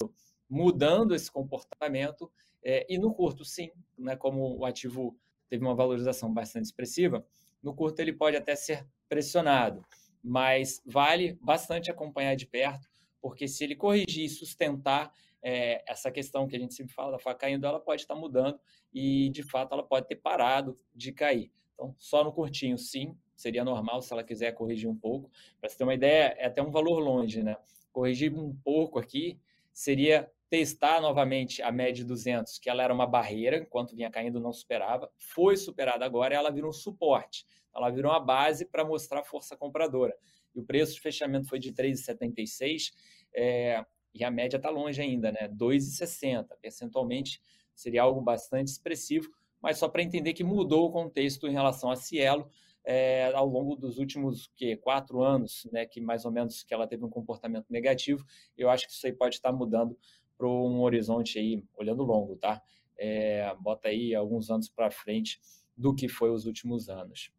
mudando 0.49 1.15
esse 1.15 1.33
comportamento. 1.33 2.31
É, 2.63 2.87
e 2.89 2.99
no 2.99 3.15
curto, 3.15 3.43
sim, 3.43 3.71
né, 3.97 4.15
como 4.17 4.59
o 4.59 4.67
ativo 4.67 5.19
teve 5.49 5.65
uma 5.65 5.75
valorização 5.75 6.33
bastante 6.33 6.67
expressiva, 6.67 7.27
no 7.63 7.75
curto 7.75 8.01
ele 8.01 8.13
pode 8.13 8.37
até 8.37 8.55
ser 8.55 8.87
pressionado, 9.09 9.83
mas 10.23 10.83
vale 10.85 11.39
bastante 11.41 11.91
acompanhar 11.91 12.37
de 12.37 12.47
perto, 12.47 12.87
porque 13.21 13.49
se 13.49 13.65
ele 13.65 13.75
corrigir 13.75 14.27
e 14.27 14.29
sustentar, 14.29 15.11
é, 15.43 15.83
essa 15.91 16.11
questão 16.11 16.47
que 16.47 16.55
a 16.55 16.59
gente 16.59 16.75
sempre 16.75 16.93
fala 16.93 17.13
da 17.13 17.19
faca 17.19 17.41
caindo, 17.41 17.67
ela 17.67 17.81
pode 17.81 18.03
estar 18.03 18.15
mudando 18.15 18.61
e, 18.93 19.31
de 19.31 19.43
fato, 19.43 19.73
ela 19.73 19.83
pode 19.83 20.07
ter 20.07 20.17
parado 20.17 20.77
de 20.95 21.13
cair. 21.13 21.51
Então, 21.73 21.95
só 21.99 22.23
no 22.23 22.31
curtinho, 22.31 22.77
sim, 22.77 23.17
seria 23.41 23.65
normal 23.65 24.03
se 24.03 24.13
ela 24.13 24.23
quiser 24.23 24.53
corrigir 24.53 24.89
um 24.89 24.95
pouco. 24.95 25.31
Para 25.59 25.71
você 25.71 25.79
ter 25.79 25.85
uma 25.85 25.95
ideia, 25.95 26.35
é 26.39 26.47
até 26.47 26.63
um 26.63 26.71
valor 26.71 26.99
longe, 26.99 27.43
né? 27.43 27.57
Corrigir 27.91 28.37
um 28.39 28.55
pouco 28.55 28.99
aqui 28.99 29.41
seria 29.73 30.31
testar 30.51 31.01
novamente 31.01 31.63
a 31.63 31.73
média 31.73 31.95
de 31.95 32.05
200, 32.05 32.59
que 32.59 32.69
ela 32.69 32.83
era 32.83 32.93
uma 32.93 33.07
barreira, 33.07 33.57
enquanto 33.57 33.97
vinha 33.97 34.11
caindo 34.11 34.41
não 34.41 34.53
superava, 34.53 35.11
foi 35.17 35.57
superada 35.57 36.05
agora 36.05 36.35
e 36.35 36.37
ela 36.37 36.51
virou 36.51 36.69
um 36.69 36.73
suporte. 36.73 37.47
Ela 37.75 37.89
virou 37.89 38.13
uma 38.13 38.21
base 38.21 38.67
para 38.67 38.85
mostrar 38.85 39.23
força 39.23 39.57
compradora. 39.57 40.15
E 40.55 40.61
o 40.61 40.63
preço 40.63 40.95
de 40.95 41.01
fechamento 41.01 41.49
foi 41.49 41.59
de 41.59 41.73
3,76 41.73 42.93
é, 43.33 43.83
e 44.13 44.23
a 44.23 44.31
média 44.31 44.59
está 44.59 44.69
longe 44.69 45.01
ainda, 45.01 45.33
né? 45.33 45.49
2,60. 45.49 46.49
Percentualmente 46.61 47.41
seria 47.75 48.03
algo 48.03 48.21
bastante 48.21 48.69
expressivo, 48.69 49.31
mas 49.63 49.79
só 49.79 49.89
para 49.89 50.03
entender 50.03 50.35
que 50.35 50.45
mudou 50.45 50.89
o 50.89 50.93
contexto 50.93 51.47
em 51.47 51.53
relação 51.53 51.91
a 51.91 51.97
Cielo 51.97 52.51
é, 52.85 53.33
ao 53.35 53.47
longo 53.47 53.77
dos 53.77 53.99
últimos 53.99 54.51
que, 54.57 54.77
quatro 54.77 55.23
anos, 55.23 55.69
né? 55.73 55.87
Que 55.87 56.01
mais 56.01 56.25
ou 56.25 56.33
menos 56.33 56.63
que 56.63 56.73
ela 56.73 56.87
teve 56.87 57.05
um 57.05 57.11
comportamento 57.11 57.67
negativo. 57.71 58.25
Eu 58.57 58.71
acho 58.71 58.87
que 58.87 58.93
isso 58.93 59.07
aí 59.07 59.13
pode 59.13 59.37
estar 59.37 59.53
mudando 59.53 59.97
para 60.37 60.49
um 60.49 60.81
horizonte 60.81 61.39
aí, 61.39 61.63
olhando 61.77 62.03
longo, 62.03 62.37
tá? 62.37 62.63
É, 62.99 63.55
bota 63.61 63.89
aí 63.89 64.15
alguns 64.15 64.51
anos 64.51 64.69
para 64.69 64.91
frente 64.91 65.41
do 65.77 65.95
que 65.95 66.09
foi 66.09 66.31
os 66.31 66.47
últimos 66.47 66.89
anos. 66.89 67.33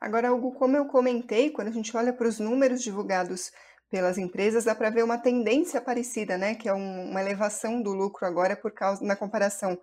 Agora, 0.00 0.28
como 0.58 0.76
eu 0.76 0.86
comentei, 0.86 1.50
quando 1.50 1.68
a 1.68 1.72
gente 1.72 1.96
olha 1.96 2.12
para 2.12 2.26
os 2.26 2.40
números 2.40 2.82
divulgados 2.82 3.52
pelas 3.88 4.18
empresas, 4.18 4.64
dá 4.64 4.74
para 4.74 4.90
ver 4.90 5.04
uma 5.04 5.18
tendência 5.18 5.80
parecida, 5.80 6.36
né? 6.36 6.54
Que 6.54 6.68
é 6.68 6.74
um, 6.74 7.10
uma 7.10 7.20
elevação 7.20 7.80
do 7.80 7.92
lucro 7.92 8.26
agora 8.26 8.56
por 8.56 8.72
causa, 8.72 9.04
na 9.04 9.14
comparação 9.14 9.78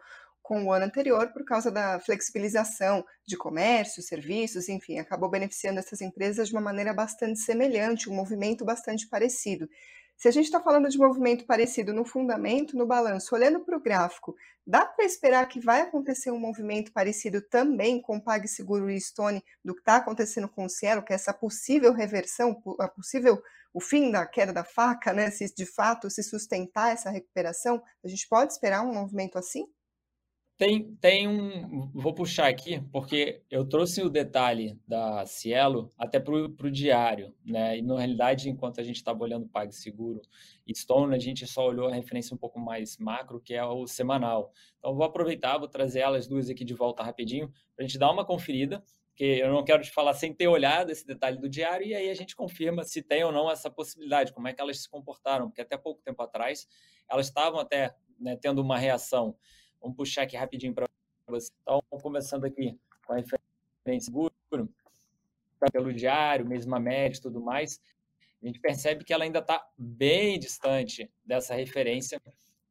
com 0.49 0.65
o 0.65 0.73
ano 0.73 0.85
anterior, 0.85 1.31
por 1.31 1.45
causa 1.45 1.69
da 1.69 1.99
flexibilização 1.99 3.05
de 3.23 3.37
comércio, 3.37 4.01
serviços, 4.01 4.67
enfim, 4.67 4.97
acabou 4.97 5.29
beneficiando 5.29 5.77
essas 5.77 6.01
empresas 6.01 6.47
de 6.47 6.55
uma 6.55 6.61
maneira 6.61 6.91
bastante 6.91 7.37
semelhante, 7.37 8.09
um 8.09 8.15
movimento 8.15 8.65
bastante 8.65 9.07
parecido. 9.07 9.69
Se 10.17 10.27
a 10.27 10.31
gente 10.31 10.45
está 10.45 10.59
falando 10.59 10.89
de 10.89 10.97
movimento 10.97 11.45
parecido 11.45 11.93
no 11.93 12.03
fundamento, 12.03 12.75
no 12.75 12.87
balanço, 12.87 13.35
olhando 13.35 13.59
para 13.59 13.77
o 13.77 13.79
gráfico, 13.79 14.35
dá 14.65 14.87
para 14.87 15.05
esperar 15.05 15.47
que 15.47 15.59
vai 15.59 15.81
acontecer 15.81 16.31
um 16.31 16.39
movimento 16.39 16.91
parecido 16.91 17.43
também 17.43 18.01
com 18.01 18.17
o 18.17 18.23
PagSeguro 18.23 18.89
e 18.89 18.99
Stone 18.99 19.43
do 19.63 19.75
que 19.75 19.81
está 19.81 19.97
acontecendo 19.97 20.49
com 20.49 20.65
o 20.65 20.69
Cielo, 20.69 21.03
que 21.03 21.13
é 21.13 21.15
essa 21.15 21.31
possível 21.31 21.93
reversão, 21.93 22.59
a 22.79 22.87
possível 22.87 23.39
o 23.71 23.79
fim 23.79 24.09
da 24.09 24.25
queda 24.25 24.51
da 24.51 24.63
faca, 24.63 25.13
né? 25.13 25.29
Se 25.29 25.53
de 25.53 25.67
fato 25.67 26.09
se 26.09 26.23
sustentar 26.23 26.91
essa 26.91 27.11
recuperação, 27.11 27.79
a 28.03 28.07
gente 28.07 28.27
pode 28.27 28.51
esperar 28.51 28.81
um 28.81 28.91
movimento 28.91 29.37
assim? 29.37 29.67
Tem, 30.59 30.93
tem 30.95 31.25
um. 31.25 31.89
Vou 31.93 32.13
puxar 32.13 32.49
aqui, 32.49 32.81
porque 32.91 33.41
eu 33.49 33.63
trouxe 33.63 34.01
o 34.01 34.09
detalhe 34.09 34.77
da 34.85 35.25
Cielo 35.25 35.89
até 35.97 36.19
para 36.19 36.33
o 36.35 36.69
diário, 36.69 37.33
né? 37.45 37.77
E 37.77 37.81
na 37.81 37.97
realidade, 37.97 38.49
enquanto 38.49 38.81
a 38.81 38.83
gente 38.83 38.97
estava 38.97 39.23
olhando 39.23 39.47
PagSeguro 39.47 40.21
e 40.67 40.75
Stone, 40.75 41.15
a 41.15 41.17
gente 41.17 41.47
só 41.47 41.65
olhou 41.65 41.87
a 41.87 41.93
referência 41.93 42.35
um 42.35 42.37
pouco 42.37 42.59
mais 42.59 42.97
macro, 42.97 43.39
que 43.39 43.53
é 43.53 43.63
o 43.63 43.87
semanal. 43.87 44.51
Então, 44.77 44.93
vou 44.93 45.05
aproveitar, 45.05 45.57
vou 45.57 45.69
trazer 45.69 46.01
elas 46.01 46.27
duas 46.27 46.49
aqui 46.49 46.65
de 46.65 46.73
volta 46.73 47.03
rapidinho, 47.03 47.47
para 47.73 47.85
a 47.85 47.87
gente 47.87 47.97
dar 47.97 48.11
uma 48.11 48.25
conferida, 48.25 48.83
porque 49.11 49.23
eu 49.23 49.53
não 49.53 49.63
quero 49.63 49.81
te 49.81 49.91
falar 49.91 50.13
sem 50.13 50.33
ter 50.33 50.49
olhado 50.49 50.91
esse 50.91 51.07
detalhe 51.07 51.37
do 51.37 51.47
diário, 51.47 51.87
e 51.87 51.95
aí 51.95 52.09
a 52.09 52.13
gente 52.13 52.35
confirma 52.35 52.83
se 52.83 53.01
tem 53.01 53.23
ou 53.23 53.31
não 53.31 53.49
essa 53.49 53.71
possibilidade, 53.71 54.33
como 54.33 54.49
é 54.49 54.53
que 54.53 54.59
elas 54.59 54.81
se 54.81 54.89
comportaram, 54.89 55.47
porque 55.47 55.61
até 55.61 55.77
pouco 55.77 56.01
tempo 56.01 56.21
atrás 56.21 56.67
elas 57.09 57.27
estavam 57.27 57.61
até 57.61 57.95
né, 58.19 58.35
tendo 58.35 58.61
uma 58.61 58.77
reação 58.77 59.37
Vamos 59.81 59.97
puxar 59.97 60.23
aqui 60.23 60.35
rapidinho 60.35 60.73
para 60.73 60.87
você. 61.27 61.51
Então, 61.61 61.81
começando 62.01 62.45
aqui 62.45 62.77
com 63.05 63.13
a 63.13 63.17
referência 63.17 64.05
seguro, 64.05 64.33
pelo 65.71 65.93
diário, 65.93 66.45
mesma 66.45 66.79
média 66.79 67.17
e 67.17 67.21
tudo 67.21 67.41
mais, 67.41 67.81
a 68.41 68.45
gente 68.45 68.59
percebe 68.59 69.03
que 69.03 69.13
ela 69.13 69.23
ainda 69.23 69.39
está 69.39 69.67
bem 69.77 70.39
distante 70.39 71.11
dessa 71.25 71.53
referência 71.53 72.21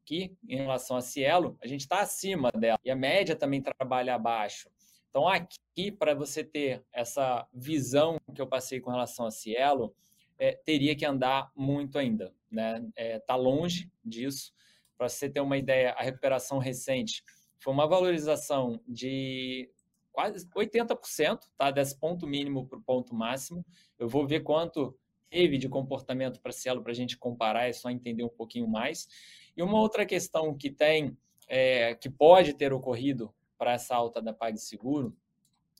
que, 0.03 0.35
em 0.47 0.55
relação 0.57 0.97
a 0.97 1.01
Cielo, 1.01 1.55
a 1.61 1.67
gente 1.67 1.81
está 1.81 1.99
acima 2.01 2.51
dela. 2.51 2.79
E 2.83 2.89
a 2.89 2.95
média 2.95 3.35
também 3.35 3.61
trabalha 3.61 4.15
abaixo. 4.15 4.69
Então, 5.09 5.27
aqui, 5.27 5.91
para 5.91 6.15
você 6.15 6.43
ter 6.43 6.83
essa 6.91 7.47
visão 7.53 8.19
que 8.33 8.41
eu 8.41 8.47
passei 8.47 8.79
com 8.79 8.89
relação 8.89 9.27
a 9.27 9.31
Cielo, 9.31 9.93
é, 10.39 10.53
teria 10.53 10.95
que 10.95 11.05
andar 11.05 11.51
muito 11.55 11.99
ainda. 11.99 12.33
Está 12.49 12.79
né? 12.79 12.89
é, 12.95 13.19
tá 13.19 13.35
longe 13.35 13.91
disso. 14.03 14.51
Para 14.99 15.07
você 15.07 15.29
ter 15.29 15.39
uma 15.39 15.57
ideia, 15.57 15.93
a 15.93 16.03
recuperação 16.03 16.57
recente 16.57 17.23
foi 17.57 17.71
uma 17.71 17.87
valorização 17.87 18.81
de 18.85 19.71
quase 20.11 20.45
80%, 20.49 21.39
tá? 21.57 21.71
Desse 21.71 21.97
ponto 21.97 22.27
mínimo 22.27 22.67
para 22.67 22.77
o 22.77 22.81
ponto 22.81 23.15
máximo. 23.15 23.65
Eu 23.97 24.09
vou 24.09 24.27
ver 24.27 24.41
quanto 24.41 24.93
teve 25.29 25.57
de 25.57 25.69
comportamento 25.69 26.41
para 26.41 26.51
Cielo 26.51 26.83
para 26.83 26.91
a 26.91 26.95
gente 26.95 27.17
comparar, 27.17 27.69
é 27.69 27.71
só 27.71 27.89
entender 27.89 28.25
um 28.25 28.29
pouquinho 28.29 28.67
mais. 28.67 29.07
E 29.55 29.63
uma 29.63 29.79
outra 29.79 30.05
questão 30.05 30.53
que 30.53 30.69
tem, 30.69 31.17
é, 31.47 31.95
que 31.95 32.09
pode 32.09 32.53
ter 32.53 32.73
ocorrido 32.73 33.33
para 33.57 33.71
essa 33.71 33.95
alta 33.95 34.21
da 34.21 34.33
PagSeguro, 34.33 35.15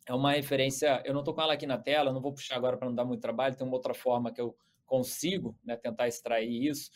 é 0.07 0.13
uma 0.13 0.31
referência, 0.31 1.03
eu 1.03 1.13
não 1.13 1.19
estou 1.19 1.33
com 1.33 1.41
ela 1.41 1.55
aqui 1.55 1.67
na 1.67 1.77
tela, 1.77 2.13
não 2.13 2.21
vou 2.21 2.31
puxar 2.31 2.55
agora 2.55 2.77
para 2.77 2.88
não 2.88 2.95
dar 2.95 3.03
muito 3.03 3.19
trabalho, 3.19 3.57
tem 3.57 3.67
uma 3.67 3.75
outra 3.75 3.93
forma 3.93 4.31
que 4.31 4.39
eu 4.39 4.55
consigo 4.85 5.57
né, 5.61 5.75
tentar 5.75 6.07
extrair 6.07 6.69
isso, 6.69 6.89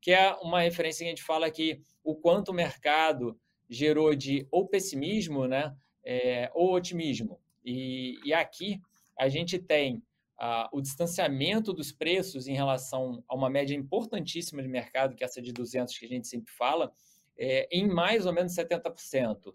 que 0.00 0.12
é 0.12 0.32
uma 0.36 0.60
referência 0.60 1.04
que 1.04 1.08
a 1.08 1.14
gente 1.14 1.22
fala 1.22 1.50
que 1.50 1.82
o 2.02 2.14
quanto 2.14 2.50
o 2.50 2.54
mercado 2.54 3.38
gerou 3.68 4.14
de 4.14 4.46
ou 4.50 4.66
pessimismo, 4.68 5.46
né, 5.46 5.74
é, 6.04 6.50
ou 6.54 6.72
otimismo. 6.72 7.40
E, 7.64 8.18
e, 8.24 8.32
aqui 8.32 8.80
a 9.18 9.28
gente 9.28 9.58
tem 9.58 10.02
ah, 10.38 10.68
o 10.72 10.80
distanciamento 10.80 11.72
dos 11.72 11.90
preços 11.90 12.46
em 12.46 12.54
relação 12.54 13.24
a 13.26 13.34
uma 13.34 13.50
média 13.50 13.74
importantíssima 13.74 14.62
de 14.62 14.68
mercado, 14.68 15.16
que 15.16 15.24
é 15.24 15.26
essa 15.26 15.42
de 15.42 15.52
200 15.52 15.98
que 15.98 16.04
a 16.04 16.08
gente 16.08 16.28
sempre 16.28 16.52
fala, 16.52 16.92
é, 17.36 17.66
em 17.72 17.88
mais 17.88 18.24
ou 18.24 18.32
menos 18.32 18.54
70%. 18.54 19.52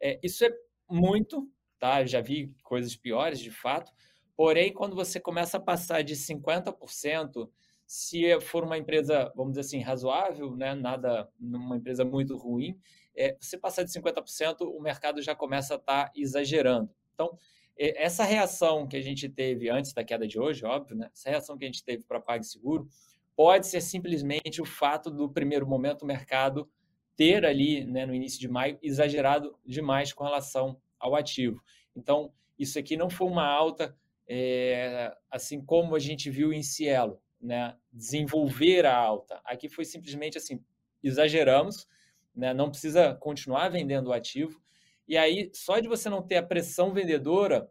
É, 0.00 0.20
isso 0.22 0.44
é 0.44 0.50
muito, 0.90 1.48
tá? 1.78 2.02
Eu 2.02 2.06
já 2.06 2.20
vi 2.20 2.52
coisas 2.62 2.94
piores, 2.94 3.40
de 3.40 3.50
fato. 3.50 3.92
Porém, 4.36 4.72
quando 4.72 4.94
você 4.94 5.18
começa 5.20 5.56
a 5.56 5.60
passar 5.60 6.02
de 6.02 6.14
50%, 6.14 7.48
se 7.86 8.40
for 8.40 8.64
uma 8.64 8.78
empresa, 8.78 9.32
vamos 9.34 9.52
dizer 9.52 9.60
assim, 9.60 9.80
razoável, 9.80 10.56
né, 10.56 10.74
nada, 10.74 11.28
uma 11.38 11.76
empresa 11.76 12.04
muito 12.04 12.36
ruim, 12.36 12.78
é, 13.16 13.36
você 13.38 13.56
passar 13.58 13.84
de 13.84 13.92
50%, 13.92 14.62
o 14.62 14.80
mercado 14.80 15.22
já 15.22 15.34
começa 15.34 15.74
a 15.74 15.76
estar 15.76 16.06
tá 16.06 16.12
exagerando. 16.16 16.90
Então, 17.14 17.38
essa 17.76 18.24
reação 18.24 18.86
que 18.86 18.96
a 18.96 19.00
gente 19.00 19.28
teve 19.28 19.68
antes 19.68 19.92
da 19.92 20.04
queda 20.04 20.26
de 20.26 20.38
hoje, 20.38 20.64
óbvio, 20.64 20.96
né, 20.96 21.10
essa 21.12 21.30
reação 21.30 21.58
que 21.58 21.64
a 21.64 21.66
gente 21.66 21.84
teve 21.84 22.04
para 22.04 22.20
PagSeguro, 22.20 22.88
pode 23.36 23.66
ser 23.66 23.80
simplesmente 23.80 24.62
o 24.62 24.64
fato 24.64 25.10
do 25.10 25.28
primeiro 25.28 25.66
momento 25.66 26.02
o 26.02 26.06
mercado 26.06 26.68
ter 27.16 27.44
ali, 27.44 27.84
né, 27.84 28.06
no 28.06 28.14
início 28.14 28.40
de 28.40 28.48
maio, 28.48 28.78
exagerado 28.82 29.56
demais 29.64 30.12
com 30.12 30.24
relação 30.24 30.80
ao 30.98 31.14
ativo. 31.14 31.62
Então, 31.94 32.32
isso 32.58 32.78
aqui 32.78 32.96
não 32.96 33.10
foi 33.10 33.26
uma 33.26 33.46
alta, 33.46 33.96
é, 34.26 35.12
assim 35.30 35.64
como 35.64 35.94
a 35.94 35.98
gente 35.98 36.30
viu 36.30 36.52
em 36.52 36.62
Cielo 36.62 37.20
né, 37.44 37.76
desenvolver 37.92 38.86
a 38.86 38.96
alta. 38.96 39.40
Aqui 39.44 39.68
foi 39.68 39.84
simplesmente 39.84 40.38
assim, 40.38 40.64
exageramos, 41.02 41.86
né, 42.34 42.54
não 42.54 42.70
precisa 42.70 43.14
continuar 43.14 43.68
vendendo 43.68 44.08
o 44.08 44.12
ativo. 44.12 44.60
E 45.06 45.18
aí, 45.18 45.50
só 45.52 45.78
de 45.78 45.86
você 45.86 46.08
não 46.08 46.22
ter 46.22 46.36
a 46.36 46.42
pressão 46.42 46.94
vendedora, 46.94 47.70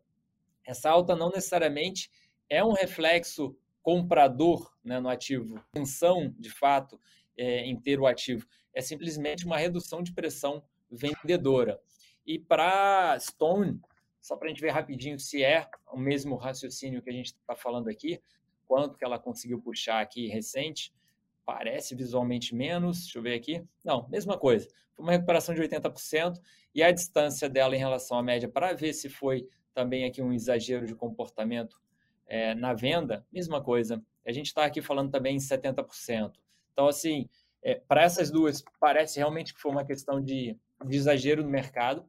essa 0.65 0.91
alta 0.91 1.15
não 1.15 1.29
necessariamente 1.29 2.11
é 2.47 2.63
um 2.63 2.71
reflexo 2.71 3.57
comprador 3.81 4.71
né, 4.83 4.99
no 4.99 5.09
ativo, 5.09 5.59
tensão 5.73 6.33
de 6.37 6.51
fato 6.51 7.01
é, 7.35 7.65
em 7.65 7.77
ter 7.77 7.99
o 7.99 8.05
ativo, 8.05 8.47
é 8.73 8.81
simplesmente 8.81 9.45
uma 9.45 9.57
redução 9.57 10.03
de 10.03 10.13
pressão 10.13 10.63
vendedora. 10.89 11.81
E 12.25 12.37
para 12.37 13.17
Stone, 13.19 13.81
só 14.21 14.37
para 14.37 14.47
a 14.47 14.49
gente 14.49 14.61
ver 14.61 14.69
rapidinho 14.69 15.19
se 15.19 15.43
é 15.43 15.67
o 15.91 15.97
mesmo 15.97 16.35
raciocínio 16.35 17.01
que 17.01 17.09
a 17.09 17.13
gente 17.13 17.33
está 17.33 17.55
falando 17.55 17.89
aqui, 17.89 18.21
quanto 18.67 18.97
que 18.97 19.05
ela 19.05 19.19
conseguiu 19.19 19.61
puxar 19.61 20.01
aqui 20.01 20.27
recente. 20.27 20.93
Parece 21.45 21.95
visualmente 21.95 22.55
menos, 22.55 23.01
deixa 23.01 23.17
eu 23.17 23.23
ver 23.23 23.35
aqui. 23.35 23.63
Não, 23.83 24.07
mesma 24.09 24.37
coisa. 24.37 24.67
Foi 24.93 25.03
uma 25.03 25.11
recuperação 25.11 25.53
de 25.53 25.61
80% 25.61 26.39
e 26.73 26.81
a 26.81 26.91
distância 26.91 27.49
dela 27.49 27.75
em 27.75 27.79
relação 27.79 28.17
à 28.17 28.23
média, 28.23 28.47
para 28.47 28.73
ver 28.73 28.93
se 28.93 29.09
foi 29.09 29.47
também 29.73 30.05
aqui 30.05 30.21
um 30.21 30.31
exagero 30.31 30.85
de 30.85 30.95
comportamento 30.95 31.81
é, 32.27 32.53
na 32.55 32.73
venda, 32.73 33.25
mesma 33.31 33.61
coisa. 33.61 34.01
A 34.25 34.31
gente 34.31 34.47
está 34.47 34.65
aqui 34.65 34.81
falando 34.81 35.11
também 35.11 35.35
em 35.35 35.39
70%. 35.39 36.33
Então, 36.71 36.87
assim, 36.87 37.27
é, 37.61 37.75
para 37.75 38.03
essas 38.03 38.31
duas, 38.31 38.63
parece 38.79 39.17
realmente 39.17 39.53
que 39.53 39.61
foi 39.61 39.71
uma 39.71 39.85
questão 39.85 40.21
de, 40.21 40.57
de 40.85 40.97
exagero 40.97 41.43
no 41.43 41.49
mercado. 41.49 42.05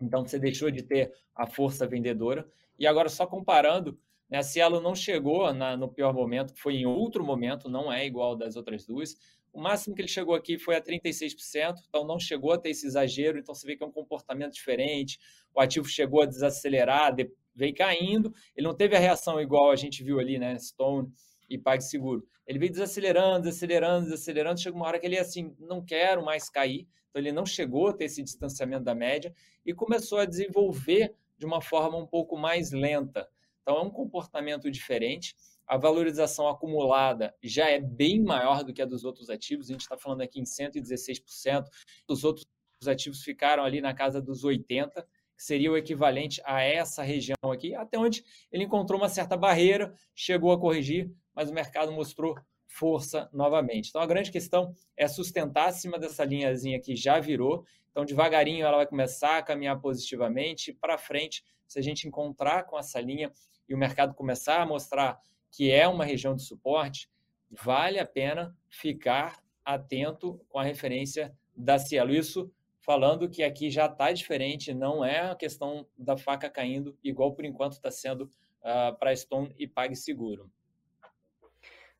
Então, 0.00 0.24
você 0.24 0.38
deixou 0.38 0.70
de 0.70 0.82
ter 0.82 1.12
a 1.34 1.46
força 1.46 1.86
vendedora. 1.86 2.48
E 2.78 2.86
agora, 2.86 3.08
só 3.08 3.26
comparando, 3.26 3.98
né? 4.30 4.42
Cielo 4.42 4.80
não 4.80 4.94
chegou 4.94 5.52
na, 5.52 5.76
no 5.76 5.88
pior 5.88 6.14
momento, 6.14 6.54
foi 6.54 6.76
em 6.76 6.86
outro 6.86 7.24
momento, 7.24 7.68
não 7.68 7.92
é 7.92 8.06
igual 8.06 8.36
das 8.36 8.56
outras 8.56 8.86
duas. 8.86 9.16
O 9.52 9.60
máximo 9.60 9.94
que 9.94 10.00
ele 10.00 10.08
chegou 10.08 10.34
aqui 10.34 10.58
foi 10.58 10.76
a 10.76 10.80
36%, 10.80 11.78
então 11.88 12.06
não 12.06 12.20
chegou 12.20 12.52
a 12.52 12.58
ter 12.58 12.70
esse 12.70 12.86
exagero, 12.86 13.38
então 13.38 13.52
você 13.52 13.66
vê 13.66 13.76
que 13.76 13.82
é 13.82 13.86
um 13.86 13.90
comportamento 13.90 14.52
diferente. 14.52 15.18
O 15.52 15.60
ativo 15.60 15.88
chegou 15.88 16.22
a 16.22 16.26
desacelerar, 16.26 17.16
veio 17.54 17.74
caindo, 17.74 18.32
ele 18.56 18.66
não 18.66 18.74
teve 18.74 18.94
a 18.94 19.00
reação 19.00 19.40
igual 19.40 19.72
a 19.72 19.76
gente 19.76 20.04
viu 20.04 20.20
ali, 20.20 20.38
né? 20.38 20.56
Stone 20.58 21.12
e 21.48 21.58
PagSeguro. 21.58 22.24
Ele 22.46 22.60
veio 22.60 22.70
desacelerando, 22.70 23.42
desacelerando, 23.42 24.04
desacelerando, 24.04 24.60
chegou 24.60 24.80
uma 24.80 24.86
hora 24.86 25.00
que 25.00 25.06
ele 25.06 25.18
assim, 25.18 25.54
não 25.58 25.84
quero 25.84 26.24
mais 26.24 26.48
cair, 26.48 26.86
então 27.08 27.20
ele 27.20 27.32
não 27.32 27.44
chegou 27.44 27.88
a 27.88 27.92
ter 27.92 28.04
esse 28.04 28.22
distanciamento 28.22 28.84
da 28.84 28.94
média 28.94 29.34
e 29.66 29.74
começou 29.74 30.18
a 30.18 30.24
desenvolver 30.24 31.12
de 31.36 31.44
uma 31.44 31.60
forma 31.60 31.98
um 31.98 32.06
pouco 32.06 32.36
mais 32.36 32.70
lenta. 32.70 33.28
Então, 33.62 33.76
é 33.76 33.82
um 33.82 33.90
comportamento 33.90 34.70
diferente. 34.70 35.34
a 35.66 35.76
valorização 35.76 36.48
acumulada 36.48 37.32
já 37.40 37.70
é 37.70 37.78
bem 37.78 38.20
maior 38.20 38.64
do 38.64 38.72
que 38.72 38.82
a 38.82 38.84
dos 38.84 39.04
outros 39.04 39.30
ativos, 39.30 39.68
a 39.68 39.72
gente 39.72 39.82
está 39.82 39.96
falando 39.96 40.20
aqui 40.20 40.40
em 40.40 40.44
116%, 40.44 41.64
os 42.08 42.24
outros 42.24 42.44
ativos 42.88 43.22
ficaram 43.22 43.62
ali 43.62 43.80
na 43.80 43.94
casa 43.94 44.20
dos 44.20 44.42
80%, 44.44 44.90
que 45.36 45.44
seria 45.44 45.70
o 45.70 45.76
equivalente 45.76 46.42
a 46.44 46.60
essa 46.60 47.02
região 47.02 47.36
aqui, 47.52 47.74
até 47.74 47.96
onde 47.96 48.24
ele 48.50 48.64
encontrou 48.64 49.00
uma 49.00 49.08
certa 49.08 49.36
barreira, 49.36 49.94
chegou 50.14 50.52
a 50.52 50.58
corrigir, 50.58 51.10
mas 51.32 51.48
o 51.48 51.54
mercado 51.54 51.92
mostrou 51.92 52.34
força 52.70 53.28
novamente. 53.32 53.88
Então 53.88 54.00
a 54.00 54.06
grande 54.06 54.30
questão 54.30 54.72
é 54.96 55.08
sustentar 55.08 55.68
acima 55.68 55.98
dessa 55.98 56.24
linhazinha 56.24 56.80
que 56.80 56.94
já 56.94 57.18
virou. 57.18 57.66
Então 57.90 58.04
devagarinho 58.04 58.64
ela 58.64 58.76
vai 58.76 58.86
começar 58.86 59.38
a 59.38 59.42
caminhar 59.42 59.80
positivamente 59.80 60.72
para 60.72 60.96
frente. 60.96 61.44
Se 61.66 61.78
a 61.80 61.82
gente 61.82 62.06
encontrar 62.06 62.64
com 62.64 62.78
essa 62.78 63.00
linha 63.00 63.32
e 63.68 63.74
o 63.74 63.78
mercado 63.78 64.14
começar 64.14 64.62
a 64.62 64.66
mostrar 64.66 65.20
que 65.50 65.70
é 65.70 65.86
uma 65.88 66.04
região 66.04 66.34
de 66.34 66.42
suporte, 66.44 67.10
vale 67.50 67.98
a 67.98 68.06
pena 68.06 68.56
ficar 68.68 69.42
atento 69.64 70.40
com 70.48 70.58
a 70.60 70.62
referência 70.62 71.36
da 71.56 71.76
Cielo. 71.76 72.14
Isso 72.14 72.52
falando 72.80 73.28
que 73.28 73.42
aqui 73.42 73.68
já 73.68 73.86
está 73.86 74.12
diferente, 74.12 74.72
não 74.72 75.04
é 75.04 75.30
a 75.30 75.34
questão 75.34 75.86
da 75.98 76.16
faca 76.16 76.48
caindo, 76.48 76.96
igual 77.02 77.34
por 77.34 77.44
enquanto 77.44 77.72
está 77.72 77.90
sendo 77.90 78.22
uh, 78.22 78.96
para 78.98 79.14
Stone 79.14 79.52
e 79.58 79.66
PagSeguro. 79.66 80.50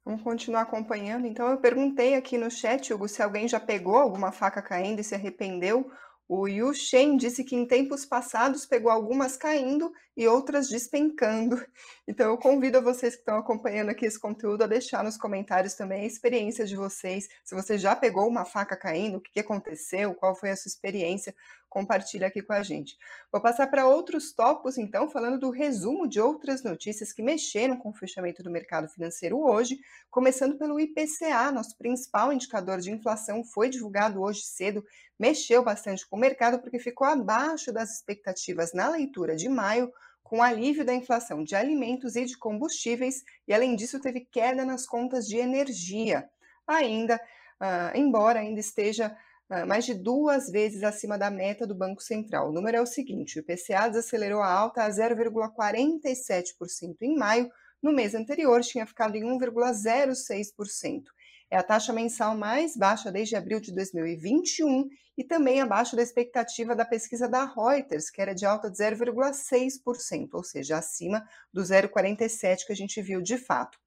Vamos 0.04 0.22
continuar 0.22 0.62
acompanhando. 0.62 1.26
Então, 1.26 1.48
eu 1.48 1.58
perguntei 1.58 2.14
aqui 2.14 2.38
no 2.38 2.50
chat, 2.50 2.92
Hugo, 2.92 3.08
se 3.08 3.22
alguém 3.22 3.46
já 3.46 3.60
pegou 3.60 3.96
alguma 3.96 4.32
faca 4.32 4.62
caindo 4.62 5.00
e 5.00 5.04
se 5.04 5.14
arrependeu 5.14 5.90
o 6.32 6.46
Yu 6.46 6.72
Shen 6.72 7.16
disse 7.16 7.42
que 7.42 7.56
em 7.56 7.66
tempos 7.66 8.06
passados 8.06 8.64
pegou 8.64 8.88
algumas 8.88 9.36
caindo 9.36 9.92
e 10.20 10.28
outras 10.28 10.68
despencando. 10.68 11.56
Então 12.06 12.28
eu 12.28 12.36
convido 12.36 12.76
a 12.76 12.80
vocês 12.80 13.14
que 13.14 13.20
estão 13.20 13.36
acompanhando 13.36 13.90
aqui 13.90 14.04
esse 14.04 14.18
conteúdo 14.18 14.64
a 14.64 14.66
deixar 14.66 15.04
nos 15.04 15.16
comentários 15.16 15.74
também 15.74 16.02
a 16.02 16.06
experiência 16.06 16.66
de 16.66 16.74
vocês. 16.74 17.28
Se 17.44 17.54
você 17.54 17.78
já 17.78 17.94
pegou 17.94 18.26
uma 18.26 18.44
faca 18.44 18.76
caindo, 18.76 19.18
o 19.18 19.20
que 19.20 19.38
aconteceu, 19.38 20.12
qual 20.16 20.34
foi 20.34 20.50
a 20.50 20.56
sua 20.56 20.68
experiência, 20.68 21.32
compartilha 21.70 22.26
aqui 22.26 22.42
com 22.42 22.52
a 22.52 22.62
gente. 22.62 22.98
Vou 23.32 23.40
passar 23.40 23.68
para 23.68 23.86
outros 23.86 24.32
tópicos, 24.34 24.76
então, 24.76 25.08
falando 25.08 25.38
do 25.38 25.50
resumo 25.50 26.08
de 26.08 26.20
outras 26.20 26.64
notícias 26.64 27.12
que 27.12 27.22
mexeram 27.22 27.76
com 27.76 27.90
o 27.90 27.94
fechamento 27.94 28.42
do 28.42 28.50
mercado 28.50 28.88
financeiro 28.88 29.40
hoje, 29.40 29.78
começando 30.10 30.58
pelo 30.58 30.80
IPCA, 30.80 31.52
nosso 31.52 31.78
principal 31.78 32.32
indicador 32.32 32.80
de 32.80 32.90
inflação, 32.90 33.44
foi 33.44 33.70
divulgado 33.70 34.20
hoje 34.20 34.42
cedo, 34.42 34.84
mexeu 35.18 35.62
bastante 35.62 36.06
com 36.06 36.16
o 36.16 36.20
mercado 36.20 36.58
porque 36.60 36.80
ficou 36.80 37.06
abaixo 37.06 37.72
das 37.72 37.94
expectativas 37.94 38.72
na 38.72 38.88
leitura 38.88 39.36
de 39.36 39.48
maio, 39.48 39.92
com 40.30 40.40
alívio 40.40 40.84
da 40.84 40.94
inflação 40.94 41.42
de 41.42 41.56
alimentos 41.56 42.14
e 42.14 42.24
de 42.24 42.38
combustíveis, 42.38 43.24
e 43.48 43.52
além 43.52 43.74
disso 43.74 44.00
teve 44.00 44.20
queda 44.20 44.64
nas 44.64 44.86
contas 44.86 45.26
de 45.26 45.36
energia. 45.36 46.30
Ainda, 46.64 47.16
uh, 47.16 47.96
embora 47.96 48.38
ainda 48.38 48.60
esteja 48.60 49.12
uh, 49.50 49.66
mais 49.66 49.84
de 49.84 49.92
duas 49.92 50.48
vezes 50.48 50.84
acima 50.84 51.18
da 51.18 51.32
meta 51.32 51.66
do 51.66 51.74
Banco 51.74 52.00
Central. 52.00 52.48
O 52.48 52.52
número 52.52 52.76
é 52.76 52.80
o 52.80 52.86
seguinte: 52.86 53.40
o 53.40 53.42
IPCA 53.42 53.88
desacelerou 53.88 54.40
a 54.40 54.52
alta 54.52 54.84
a 54.84 54.88
0,47% 54.88 57.02
em 57.02 57.16
maio, 57.16 57.50
no 57.82 57.92
mês 57.92 58.14
anterior 58.14 58.60
tinha 58.60 58.86
ficado 58.86 59.16
em 59.16 59.24
1,06%. 59.24 61.06
É 61.50 61.56
a 61.56 61.62
taxa 61.62 61.92
mensal 61.92 62.36
mais 62.36 62.76
baixa 62.76 63.10
desde 63.10 63.34
abril 63.34 63.58
de 63.60 63.74
2021 63.74 64.88
e 65.18 65.24
também 65.24 65.60
abaixo 65.60 65.96
da 65.96 66.02
expectativa 66.02 66.76
da 66.76 66.84
pesquisa 66.84 67.28
da 67.28 67.44
Reuters, 67.44 68.08
que 68.08 68.22
era 68.22 68.32
de 68.32 68.46
alta 68.46 68.70
de 68.70 68.78
0,6%, 68.78 70.28
ou 70.32 70.44
seja, 70.44 70.78
acima 70.78 71.26
do 71.52 71.60
0,47% 71.60 72.66
que 72.66 72.72
a 72.72 72.76
gente 72.76 73.02
viu 73.02 73.20
de 73.20 73.36
fato. 73.36 73.78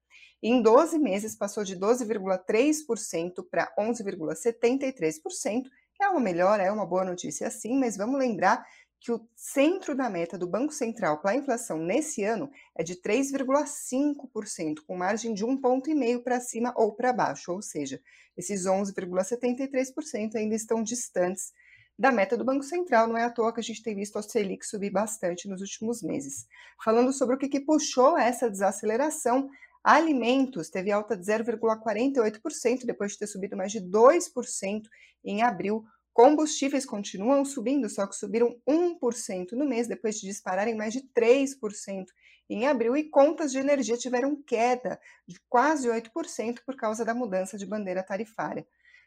Em 0.42 0.60
12 0.60 0.98
meses, 0.98 1.34
passou 1.34 1.64
de 1.64 1.74
12,3% 1.74 3.42
para 3.50 3.72
11,73%. 3.78 5.62
É 6.02 6.08
uma 6.08 6.20
melhora, 6.20 6.62
é 6.62 6.70
uma 6.70 6.84
boa 6.84 7.04
notícia 7.04 7.50
sim, 7.50 7.78
mas 7.78 7.96
vamos 7.96 8.18
lembrar 8.18 8.62
que 9.04 9.12
o 9.12 9.20
centro 9.36 9.94
da 9.94 10.08
meta 10.08 10.38
do 10.38 10.46
Banco 10.46 10.72
Central 10.72 11.20
para 11.20 11.32
a 11.32 11.36
inflação 11.36 11.76
nesse 11.76 12.24
ano 12.24 12.50
é 12.74 12.82
de 12.82 12.96
3,5%, 12.96 14.76
com 14.86 14.96
margem 14.96 15.34
de 15.34 15.44
um 15.44 15.60
ponto 15.60 15.90
e 15.90 15.94
meio 15.94 16.22
para 16.22 16.40
cima 16.40 16.72
ou 16.74 16.90
para 16.94 17.12
baixo, 17.12 17.52
ou 17.52 17.60
seja, 17.60 18.00
esses 18.34 18.64
11,73% 18.64 20.36
ainda 20.36 20.54
estão 20.54 20.82
distantes 20.82 21.52
da 21.98 22.10
meta 22.10 22.34
do 22.34 22.46
Banco 22.46 22.64
Central. 22.64 23.06
Não 23.06 23.18
é 23.18 23.24
à 23.24 23.30
toa 23.30 23.52
que 23.52 23.60
a 23.60 23.62
gente 23.62 23.82
tem 23.82 23.94
visto 23.94 24.18
a 24.18 24.22
Selic 24.22 24.64
subir 24.64 24.90
bastante 24.90 25.46
nos 25.48 25.60
últimos 25.60 26.02
meses. 26.02 26.46
Falando 26.82 27.12
sobre 27.12 27.34
o 27.34 27.38
que, 27.38 27.46
que 27.46 27.60
puxou 27.60 28.16
essa 28.16 28.50
desaceleração, 28.50 29.50
alimentos 29.84 30.70
teve 30.70 30.90
alta 30.90 31.14
de 31.14 31.24
0,48% 31.24 32.86
depois 32.86 33.12
de 33.12 33.18
ter 33.18 33.26
subido 33.26 33.54
mais 33.54 33.70
de 33.70 33.82
2% 33.82 34.82
em 35.22 35.42
abril 35.42 35.84
Combustíveis 36.14 36.86
continuam 36.86 37.44
subindo, 37.44 37.88
só 37.88 38.06
que 38.06 38.14
subiram 38.14 38.56
1% 38.68 39.50
no 39.52 39.66
mês, 39.66 39.88
depois 39.88 40.20
de 40.20 40.28
dispararem 40.28 40.76
mais 40.76 40.92
de 40.92 41.02
3% 41.12 42.06
em 42.48 42.68
abril, 42.68 42.96
e 42.96 43.10
contas 43.10 43.50
de 43.50 43.58
energia 43.58 43.96
tiveram 43.96 44.40
queda 44.40 45.00
de 45.26 45.40
quase 45.48 45.88
8% 45.88 46.60
por 46.64 46.76
causa 46.76 47.04
da 47.04 47.12
mudança 47.12 47.58
de 47.58 47.66
bandeira 47.66 48.00
tarifária. 48.00 48.64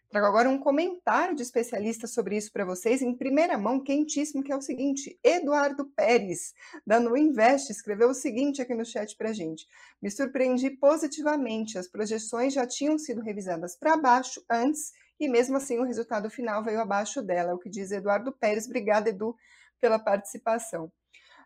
Trago 0.09 0.25
agora 0.25 0.49
um 0.49 0.57
comentário 0.57 1.33
de 1.33 1.43
especialista 1.43 2.07
sobre 2.07 2.35
isso 2.35 2.51
para 2.51 2.65
vocês, 2.65 3.01
em 3.01 3.13
primeira 3.13 3.57
mão, 3.57 3.81
quentíssimo, 3.81 4.43
que 4.43 4.51
é 4.51 4.55
o 4.55 4.61
seguinte: 4.61 5.17
Eduardo 5.23 5.85
Pérez, 5.85 6.53
da 6.85 6.99
No 6.99 7.15
Invest, 7.17 7.71
escreveu 7.71 8.09
o 8.09 8.13
seguinte 8.13 8.61
aqui 8.61 8.73
no 8.73 8.85
chat 8.85 9.15
para 9.15 9.33
gente. 9.33 9.65
Me 10.01 10.09
surpreendi 10.11 10.71
positivamente, 10.71 11.77
as 11.77 11.87
projeções 11.87 12.53
já 12.53 12.65
tinham 12.65 12.97
sido 12.97 13.21
revisadas 13.21 13.77
para 13.77 13.97
baixo 13.97 14.41
antes 14.49 14.91
e 15.19 15.27
mesmo 15.27 15.57
assim 15.57 15.79
o 15.79 15.83
resultado 15.83 16.29
final 16.29 16.63
veio 16.63 16.79
abaixo 16.79 17.21
dela, 17.21 17.53
o 17.53 17.59
que 17.59 17.69
diz 17.69 17.91
Eduardo 17.91 18.31
Pérez. 18.31 18.65
Obrigada, 18.65 19.09
Edu, 19.09 19.35
pela 19.79 19.99
participação. 19.99 20.91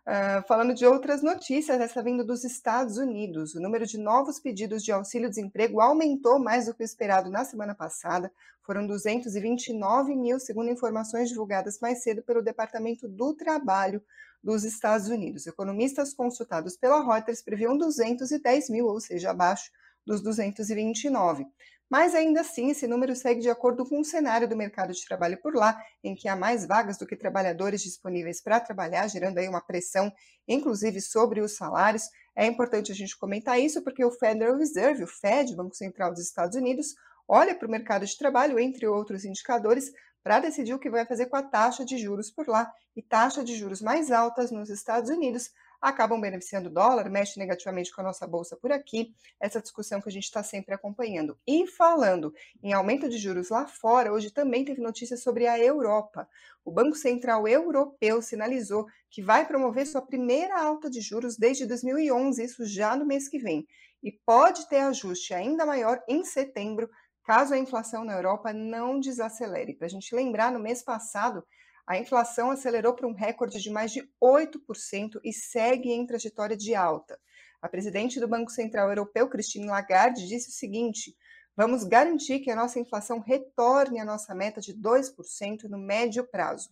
Uh, 0.04 0.42
falando 0.48 0.74
de 0.74 0.84
outras 0.84 1.22
notícias, 1.22 1.80
essa 1.80 2.02
vindo 2.02 2.24
dos 2.24 2.42
Estados 2.42 2.98
Unidos. 2.98 3.54
O 3.54 3.60
número 3.60 3.86
de 3.86 3.96
novos 3.98 4.40
pedidos 4.40 4.82
de 4.82 4.90
auxílio-desemprego 4.90 5.80
aumentou 5.80 6.40
mais 6.40 6.66
do 6.66 6.74
que 6.74 6.82
o 6.82 6.84
esperado 6.84 7.30
na 7.30 7.44
semana 7.44 7.72
passada. 7.72 8.32
Foram 8.62 8.84
229 8.84 10.16
mil, 10.16 10.40
segundo 10.40 10.70
informações 10.70 11.28
divulgadas 11.28 11.78
mais 11.80 12.02
cedo 12.02 12.20
pelo 12.22 12.42
Departamento 12.42 13.08
do 13.08 13.32
Trabalho 13.32 14.02
dos 14.42 14.64
Estados 14.64 15.06
Unidos. 15.06 15.46
Economistas 15.46 16.12
consultados 16.12 16.76
pela 16.76 17.00
Reuters 17.00 17.40
previam 17.40 17.78
210 17.78 18.70
mil, 18.70 18.86
ou 18.86 19.00
seja, 19.00 19.30
abaixo 19.30 19.70
dos 20.04 20.20
229 20.20 21.46
mas 21.92 22.14
ainda 22.14 22.40
assim 22.40 22.70
esse 22.70 22.86
número 22.86 23.14
segue 23.14 23.42
de 23.42 23.50
acordo 23.50 23.84
com 23.84 24.00
o 24.00 24.04
cenário 24.04 24.48
do 24.48 24.56
mercado 24.56 24.94
de 24.94 25.04
trabalho 25.04 25.38
por 25.42 25.54
lá, 25.54 25.78
em 26.02 26.14
que 26.14 26.26
há 26.26 26.34
mais 26.34 26.64
vagas 26.64 26.96
do 26.96 27.06
que 27.06 27.14
trabalhadores 27.14 27.82
disponíveis 27.82 28.40
para 28.40 28.58
trabalhar, 28.58 29.06
gerando 29.08 29.36
aí 29.36 29.46
uma 29.46 29.60
pressão, 29.60 30.10
inclusive 30.48 31.02
sobre 31.02 31.42
os 31.42 31.54
salários. 31.54 32.04
É 32.34 32.46
importante 32.46 32.90
a 32.90 32.94
gente 32.94 33.14
comentar 33.18 33.60
isso 33.60 33.84
porque 33.84 34.02
o 34.02 34.10
Federal 34.10 34.56
Reserve, 34.56 35.04
o 35.04 35.06
Fed, 35.06 35.54
Banco 35.54 35.74
Central 35.74 36.12
dos 36.12 36.22
Estados 36.22 36.56
Unidos, 36.56 36.94
olha 37.28 37.54
para 37.54 37.68
o 37.68 37.70
mercado 37.70 38.06
de 38.06 38.16
trabalho, 38.16 38.58
entre 38.58 38.86
outros 38.86 39.26
indicadores, 39.26 39.92
para 40.22 40.40
decidir 40.40 40.72
o 40.72 40.78
que 40.78 40.88
vai 40.88 41.04
fazer 41.04 41.26
com 41.26 41.36
a 41.36 41.42
taxa 41.42 41.84
de 41.84 41.98
juros 41.98 42.30
por 42.30 42.48
lá. 42.48 42.72
E 42.96 43.02
taxa 43.02 43.44
de 43.44 43.54
juros 43.54 43.82
mais 43.82 44.10
altas 44.10 44.50
nos 44.50 44.70
Estados 44.70 45.10
Unidos 45.10 45.50
acabam 45.82 46.20
beneficiando 46.20 46.68
o 46.68 46.72
dólar, 46.72 47.10
mexe 47.10 47.38
negativamente 47.40 47.92
com 47.92 48.00
a 48.00 48.04
nossa 48.04 48.24
bolsa 48.24 48.56
por 48.56 48.70
aqui, 48.70 49.12
essa 49.40 49.60
discussão 49.60 50.00
que 50.00 50.08
a 50.08 50.12
gente 50.12 50.24
está 50.24 50.42
sempre 50.42 50.72
acompanhando. 50.72 51.36
E 51.44 51.66
falando 51.66 52.32
em 52.62 52.72
aumento 52.72 53.08
de 53.08 53.18
juros 53.18 53.50
lá 53.50 53.66
fora, 53.66 54.12
hoje 54.12 54.30
também 54.30 54.64
teve 54.64 54.80
notícias 54.80 55.22
sobre 55.22 55.48
a 55.48 55.58
Europa. 55.58 56.28
O 56.64 56.70
Banco 56.70 56.94
Central 56.96 57.48
Europeu 57.48 58.22
sinalizou 58.22 58.86
que 59.10 59.20
vai 59.20 59.44
promover 59.44 59.84
sua 59.84 60.00
primeira 60.00 60.58
alta 60.58 60.88
de 60.88 61.00
juros 61.00 61.36
desde 61.36 61.66
2011, 61.66 62.44
isso 62.44 62.64
já 62.64 62.94
no 62.94 63.04
mês 63.04 63.28
que 63.28 63.38
vem, 63.38 63.66
e 64.00 64.12
pode 64.12 64.68
ter 64.68 64.78
ajuste 64.78 65.34
ainda 65.34 65.66
maior 65.66 66.00
em 66.08 66.24
setembro, 66.24 66.88
caso 67.24 67.54
a 67.54 67.58
inflação 67.58 68.04
na 68.04 68.14
Europa 68.14 68.52
não 68.52 69.00
desacelere. 69.00 69.74
Para 69.74 69.86
a 69.86 69.90
gente 69.90 70.14
lembrar, 70.14 70.52
no 70.52 70.60
mês 70.60 70.82
passado, 70.82 71.44
a 71.86 71.98
inflação 71.98 72.50
acelerou 72.50 72.94
para 72.94 73.08
um 73.08 73.14
recorde 73.14 73.60
de 73.60 73.70
mais 73.70 73.92
de 73.92 74.02
8% 74.22 75.20
e 75.24 75.32
segue 75.32 75.90
em 75.90 76.06
trajetória 76.06 76.56
de 76.56 76.74
alta. 76.74 77.18
A 77.60 77.68
presidente 77.68 78.20
do 78.20 78.28
Banco 78.28 78.50
Central 78.50 78.88
Europeu, 78.88 79.28
Christine 79.28 79.66
Lagarde, 79.66 80.26
disse 80.26 80.48
o 80.48 80.52
seguinte: 80.52 81.14
vamos 81.56 81.84
garantir 81.84 82.40
que 82.40 82.50
a 82.50 82.56
nossa 82.56 82.80
inflação 82.80 83.20
retorne 83.20 84.00
à 84.00 84.04
nossa 84.04 84.34
meta 84.34 84.60
de 84.60 84.74
2% 84.74 85.64
no 85.64 85.78
médio 85.78 86.24
prazo. 86.24 86.70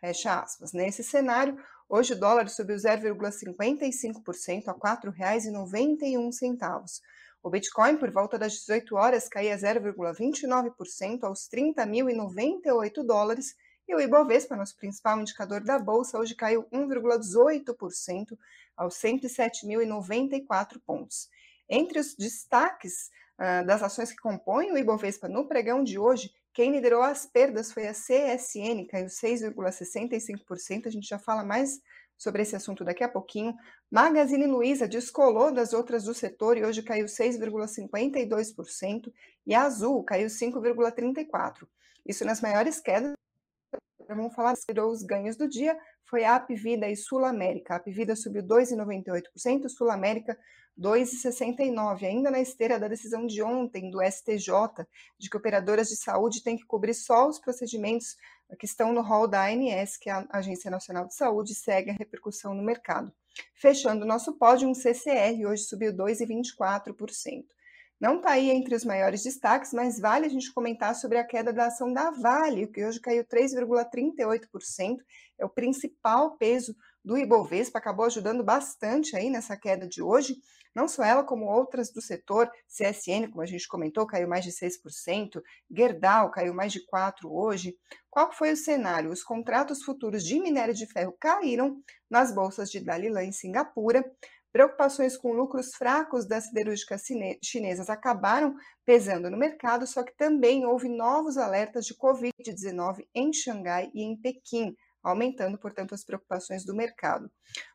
Fecha 0.00 0.40
aspas. 0.40 0.72
Nesse 0.72 1.02
cenário, 1.02 1.58
hoje 1.88 2.14
o 2.14 2.18
dólar 2.18 2.48
subiu 2.48 2.76
0,55% 2.76 4.68
a 4.68 4.72
R$ 4.72 4.78
4,91. 4.78 7.00
O 7.42 7.50
Bitcoin, 7.50 7.96
por 7.96 8.10
volta 8.10 8.38
das 8.38 8.52
18 8.54 8.96
horas, 8.96 9.28
caía 9.28 9.56
0,29% 9.56 11.24
aos 11.24 11.48
30.098 11.48 13.04
dólares 13.04 13.54
e 13.86 13.94
o 13.94 14.00
Ibovespa, 14.00 14.56
nosso 14.56 14.76
principal 14.76 15.20
indicador 15.20 15.62
da 15.62 15.78
bolsa, 15.78 16.18
hoje 16.18 16.34
caiu 16.34 16.64
1,18% 16.72 18.36
aos 18.76 18.96
107.094 18.96 20.80
pontos. 20.84 21.28
Entre 21.68 21.98
os 21.98 22.14
destaques 22.14 23.10
uh, 23.38 23.66
das 23.66 23.82
ações 23.82 24.10
que 24.10 24.18
compõem 24.18 24.72
o 24.72 24.78
Ibovespa 24.78 25.28
no 25.28 25.46
pregão 25.46 25.84
de 25.84 25.98
hoje, 25.98 26.32
quem 26.52 26.70
liderou 26.70 27.02
as 27.02 27.26
perdas 27.26 27.72
foi 27.72 27.88
a 27.88 27.92
CSN, 27.92 28.86
caiu 28.88 29.06
6,65%. 29.06 30.86
A 30.86 30.90
gente 30.90 31.08
já 31.08 31.18
fala 31.18 31.44
mais 31.44 31.80
sobre 32.16 32.42
esse 32.42 32.54
assunto 32.54 32.84
daqui 32.84 33.02
a 33.02 33.08
pouquinho. 33.08 33.56
Magazine 33.90 34.46
Luiza 34.46 34.86
descolou 34.86 35.52
das 35.52 35.72
outras 35.72 36.04
do 36.04 36.14
setor 36.14 36.56
e 36.56 36.64
hoje 36.64 36.80
caiu 36.82 37.06
6,52%. 37.06 39.12
E 39.46 39.54
a 39.54 39.64
Azul 39.64 40.04
caiu 40.04 40.28
5,34%. 40.28 41.66
Isso 42.06 42.24
nas 42.24 42.40
maiores 42.40 42.80
quedas. 42.80 43.14
Vamos 44.08 44.34
falar 44.34 44.54
os 44.54 45.02
ganhos 45.02 45.36
do 45.36 45.48
dia. 45.48 45.78
Foi 46.04 46.24
a 46.24 46.36
Apvida 46.36 46.88
e 46.88 46.96
Sul 46.96 47.24
América. 47.24 47.74
A 47.74 47.76
Apvida 47.78 48.14
subiu 48.14 48.42
2,98%, 48.42 49.68
Sul 49.68 49.90
América 49.90 50.38
2,69, 50.78 52.04
ainda 52.04 52.30
na 52.30 52.40
esteira 52.40 52.78
da 52.78 52.88
decisão 52.88 53.26
de 53.26 53.42
ontem 53.42 53.90
do 53.90 54.02
STJ, 54.02 54.86
de 55.18 55.30
que 55.30 55.36
operadoras 55.36 55.88
de 55.88 55.96
saúde 55.96 56.42
têm 56.42 56.56
que 56.56 56.66
cobrir 56.66 56.94
só 56.94 57.28
os 57.28 57.38
procedimentos 57.38 58.16
que 58.58 58.66
estão 58.66 58.92
no 58.92 59.00
rol 59.00 59.28
da 59.28 59.46
ANS, 59.46 59.96
que 59.96 60.10
é 60.10 60.12
a 60.12 60.26
Agência 60.30 60.70
Nacional 60.70 61.06
de 61.06 61.14
Saúde, 61.14 61.54
segue 61.54 61.90
a 61.90 61.94
repercussão 61.94 62.54
no 62.54 62.62
mercado. 62.62 63.12
Fechando 63.54 64.04
o 64.04 64.08
nosso 64.08 64.36
pódio, 64.36 64.68
um 64.68 64.74
CCR 64.74 65.46
hoje 65.46 65.64
subiu 65.64 65.92
2,24%. 65.92 67.44
Não 68.00 68.16
está 68.16 68.32
aí 68.32 68.50
entre 68.50 68.74
os 68.74 68.84
maiores 68.84 69.22
destaques, 69.22 69.72
mas 69.72 70.00
vale 70.00 70.26
a 70.26 70.28
gente 70.28 70.52
comentar 70.52 70.94
sobre 70.94 71.18
a 71.18 71.24
queda 71.24 71.52
da 71.52 71.66
ação 71.66 71.92
da 71.92 72.10
Vale, 72.10 72.66
que 72.66 72.84
hoje 72.84 73.00
caiu 73.00 73.24
3,38%, 73.24 74.98
é 75.38 75.44
o 75.44 75.48
principal 75.48 76.36
peso 76.36 76.76
do 77.04 77.16
Ibovespa, 77.16 77.78
acabou 77.78 78.06
ajudando 78.06 78.42
bastante 78.42 79.16
aí 79.16 79.30
nessa 79.30 79.56
queda 79.56 79.86
de 79.86 80.02
hoje. 80.02 80.36
Não 80.74 80.88
só 80.88 81.04
ela, 81.04 81.22
como 81.22 81.46
outras 81.46 81.92
do 81.92 82.02
setor, 82.02 82.50
CSN, 82.66 83.28
como 83.30 83.42
a 83.42 83.46
gente 83.46 83.68
comentou, 83.68 84.06
caiu 84.06 84.26
mais 84.26 84.44
de 84.44 84.50
6%, 84.50 85.40
Gerdau 85.70 86.32
caiu 86.32 86.52
mais 86.52 86.72
de 86.72 86.80
4% 86.84 87.12
hoje. 87.26 87.76
Qual 88.10 88.32
foi 88.32 88.52
o 88.52 88.56
cenário? 88.56 89.10
Os 89.10 89.22
contratos 89.22 89.84
futuros 89.84 90.24
de 90.24 90.40
minério 90.40 90.74
de 90.74 90.86
ferro 90.86 91.16
caíram 91.20 91.80
nas 92.10 92.34
bolsas 92.34 92.70
de 92.70 92.80
Dalilan 92.80 93.22
em 93.22 93.32
Singapura. 93.32 94.04
Preocupações 94.54 95.16
com 95.16 95.32
lucros 95.32 95.74
fracos 95.74 96.28
das 96.28 96.44
siderúrgicas 96.44 97.02
chinesas 97.42 97.90
acabaram 97.90 98.54
pesando 98.86 99.28
no 99.28 99.36
mercado, 99.36 99.84
só 99.84 100.04
que 100.04 100.16
também 100.16 100.64
houve 100.64 100.88
novos 100.88 101.36
alertas 101.36 101.84
de 101.84 101.92
Covid-19 101.92 103.04
em 103.12 103.32
Xangai 103.32 103.90
e 103.92 104.04
em 104.04 104.16
Pequim, 104.16 104.72
aumentando, 105.02 105.58
portanto, 105.58 105.92
as 105.92 106.04
preocupações 106.04 106.64
do 106.64 106.72
mercado. 106.72 107.28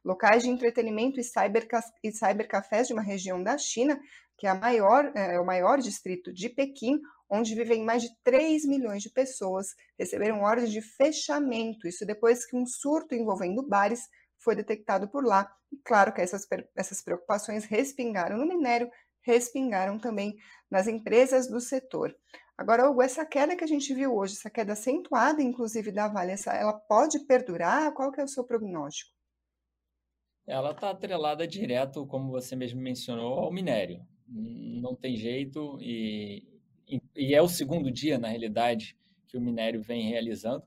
Locais 0.05 0.43
de 0.43 0.49
entretenimento 0.49 1.19
e, 1.19 1.23
cyberca 1.23 1.83
cybercafés 2.13 2.87
de 2.87 2.93
uma 2.93 3.01
região 3.01 3.43
da 3.43 3.57
China, 3.57 3.99
que 4.37 4.47
é, 4.47 4.53
maior, 4.53 5.11
é, 5.13 5.35
é 5.35 5.39
o 5.41 5.45
maior 5.45 5.79
distrito 5.79 6.31
de 6.31 6.47
Pequim, 6.47 6.97
onde 7.29 7.55
vivem 7.55 7.83
mais 7.83 8.03
de 8.03 8.09
3 8.23 8.63
milhões 8.63 9.03
de 9.03 9.09
pessoas, 9.09 9.75
receberam 9.99 10.43
ordem 10.43 10.69
de 10.69 10.81
fechamento, 10.81 11.89
isso 11.89 12.05
depois 12.05 12.45
que 12.45 12.55
um 12.55 12.65
surto 12.65 13.13
envolvendo 13.13 13.67
bares 13.67 14.07
foi 14.37 14.55
detectado 14.55 15.09
por 15.09 15.25
lá. 15.25 15.53
E 15.71 15.77
claro 15.77 16.13
que 16.13 16.21
essas, 16.21 16.47
essas 16.75 17.01
preocupações 17.01 17.65
respingaram 17.65 18.37
no 18.37 18.47
minério, 18.47 18.89
respingaram 19.21 19.99
também 19.99 20.35
nas 20.69 20.87
empresas 20.87 21.47
do 21.47 21.59
setor. 21.59 22.15
Agora, 22.57 22.89
Hugo, 22.89 23.01
essa 23.01 23.25
queda 23.25 23.55
que 23.55 23.63
a 23.63 23.67
gente 23.67 23.93
viu 23.93 24.13
hoje, 24.13 24.33
essa 24.33 24.49
queda 24.49 24.73
acentuada, 24.73 25.41
inclusive, 25.41 25.91
da 25.91 26.07
Vale, 26.07 26.33
essa, 26.33 26.51
ela 26.51 26.73
pode 26.73 27.19
perdurar? 27.25 27.93
Qual 27.93 28.11
que 28.11 28.19
é 28.19 28.23
o 28.23 28.27
seu 28.27 28.43
prognóstico? 28.43 29.11
Ela 30.45 30.71
está 30.71 30.89
atrelada 30.89 31.47
direto, 31.47 32.05
como 32.07 32.31
você 32.31 32.55
mesmo 32.55 32.81
mencionou, 32.81 33.39
ao 33.39 33.51
minério. 33.51 34.05
Não 34.27 34.95
tem 34.95 35.15
jeito 35.15 35.77
e, 35.79 36.43
e 37.15 37.33
é 37.33 37.41
o 37.41 37.47
segundo 37.47 37.91
dia, 37.91 38.17
na 38.17 38.27
realidade, 38.27 38.97
que 39.27 39.37
o 39.37 39.41
minério 39.41 39.81
vem 39.81 40.09
realizando. 40.09 40.63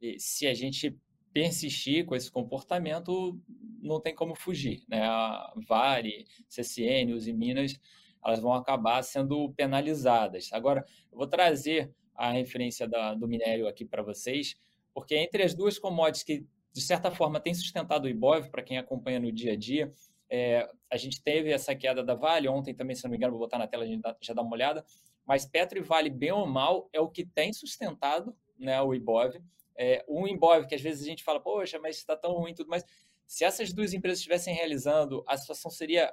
E 0.00 0.18
se 0.20 0.46
a 0.46 0.54
gente 0.54 0.96
persistir 1.34 2.06
com 2.06 2.14
esse 2.14 2.30
comportamento, 2.30 3.38
não 3.82 4.00
tem 4.00 4.14
como 4.14 4.36
fugir. 4.36 4.84
Né? 4.88 5.02
A 5.02 5.52
Vale, 5.68 6.26
CCN, 6.48 7.12
os 7.12 7.26
Minas 7.26 7.78
elas 8.24 8.40
vão 8.40 8.54
acabar 8.54 9.02
sendo 9.02 9.52
penalizadas. 9.52 10.50
Agora, 10.52 10.82
eu 11.12 11.18
vou 11.18 11.26
trazer 11.26 11.92
a 12.14 12.30
referência 12.30 12.88
da, 12.88 13.14
do 13.14 13.28
minério 13.28 13.68
aqui 13.68 13.84
para 13.84 14.02
vocês, 14.02 14.56
porque 14.94 15.14
entre 15.14 15.42
as 15.42 15.54
duas 15.54 15.78
commodities 15.78 16.22
que, 16.22 16.46
de 16.72 16.80
certa 16.80 17.10
forma, 17.10 17.38
têm 17.38 17.52
sustentado 17.52 18.06
o 18.06 18.08
IBOV, 18.08 18.48
para 18.48 18.62
quem 18.62 18.78
acompanha 18.78 19.20
no 19.20 19.30
dia 19.30 19.52
a 19.52 19.56
dia, 19.56 19.92
é, 20.30 20.66
a 20.90 20.96
gente 20.96 21.22
teve 21.22 21.50
essa 21.50 21.74
queda 21.74 22.02
da 22.02 22.14
Vale, 22.14 22.48
ontem 22.48 22.74
também, 22.74 22.96
se 22.96 23.04
não 23.04 23.10
me 23.10 23.18
engano, 23.18 23.32
vou 23.32 23.40
botar 23.40 23.58
na 23.58 23.66
tela, 23.66 23.84
a 23.84 23.86
gente 23.86 24.02
já 24.22 24.32
dá 24.32 24.40
uma 24.40 24.54
olhada, 24.54 24.82
mas 25.26 25.44
Petro 25.44 25.78
e 25.78 25.82
Vale, 25.82 26.08
bem 26.08 26.32
ou 26.32 26.46
mal, 26.46 26.88
é 26.92 27.00
o 27.00 27.08
que 27.08 27.26
tem 27.26 27.52
sustentado 27.52 28.34
né, 28.58 28.80
o 28.80 28.94
IBOV. 28.94 29.42
É, 29.76 30.04
um 30.08 30.24
que 30.66 30.74
às 30.74 30.80
vezes 30.80 31.02
a 31.02 31.06
gente 31.06 31.24
fala, 31.24 31.40
poxa, 31.40 31.78
mas 31.78 31.96
está 31.96 32.16
tão 32.16 32.32
ruim 32.32 32.54
tudo, 32.54 32.68
mas 32.68 32.84
se 33.26 33.44
essas 33.44 33.72
duas 33.72 33.92
empresas 33.92 34.18
estivessem 34.18 34.54
realizando, 34.54 35.24
a 35.26 35.36
situação 35.36 35.70
seria 35.70 36.12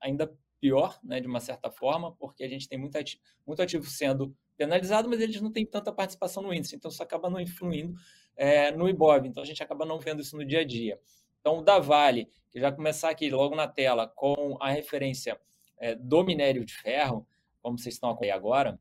ainda 0.00 0.32
pior, 0.60 0.98
né, 1.04 1.20
de 1.20 1.26
uma 1.26 1.40
certa 1.40 1.70
forma, 1.70 2.14
porque 2.16 2.42
a 2.42 2.48
gente 2.48 2.68
tem 2.68 2.78
muito 2.78 2.96
ativo, 2.96 3.22
muito 3.46 3.62
ativo 3.62 3.84
sendo 3.86 4.34
penalizado, 4.56 5.08
mas 5.08 5.20
eles 5.20 5.40
não 5.40 5.52
têm 5.52 5.66
tanta 5.66 5.92
participação 5.92 6.42
no 6.42 6.52
índice, 6.52 6.74
então 6.74 6.90
isso 6.90 7.02
acaba 7.02 7.28
não 7.28 7.38
influindo 7.38 7.94
é, 8.34 8.70
no 8.70 8.88
IBOV, 8.88 9.28
então 9.28 9.42
a 9.42 9.46
gente 9.46 9.62
acaba 9.62 9.84
não 9.84 9.98
vendo 9.98 10.22
isso 10.22 10.36
no 10.36 10.44
dia 10.44 10.60
a 10.60 10.64
dia. 10.64 10.98
Então, 11.40 11.58
o 11.58 11.62
da 11.62 11.78
Vale, 11.78 12.28
que 12.50 12.58
já 12.58 12.72
começar 12.72 13.10
aqui 13.10 13.30
logo 13.30 13.54
na 13.54 13.68
tela 13.68 14.08
com 14.08 14.56
a 14.60 14.70
referência 14.70 15.38
é, 15.78 15.94
do 15.94 16.24
minério 16.24 16.64
de 16.64 16.74
ferro, 16.74 17.26
como 17.62 17.78
vocês 17.78 17.94
estão 17.94 18.10
acompanhando 18.10 18.36
agora, 18.36 18.80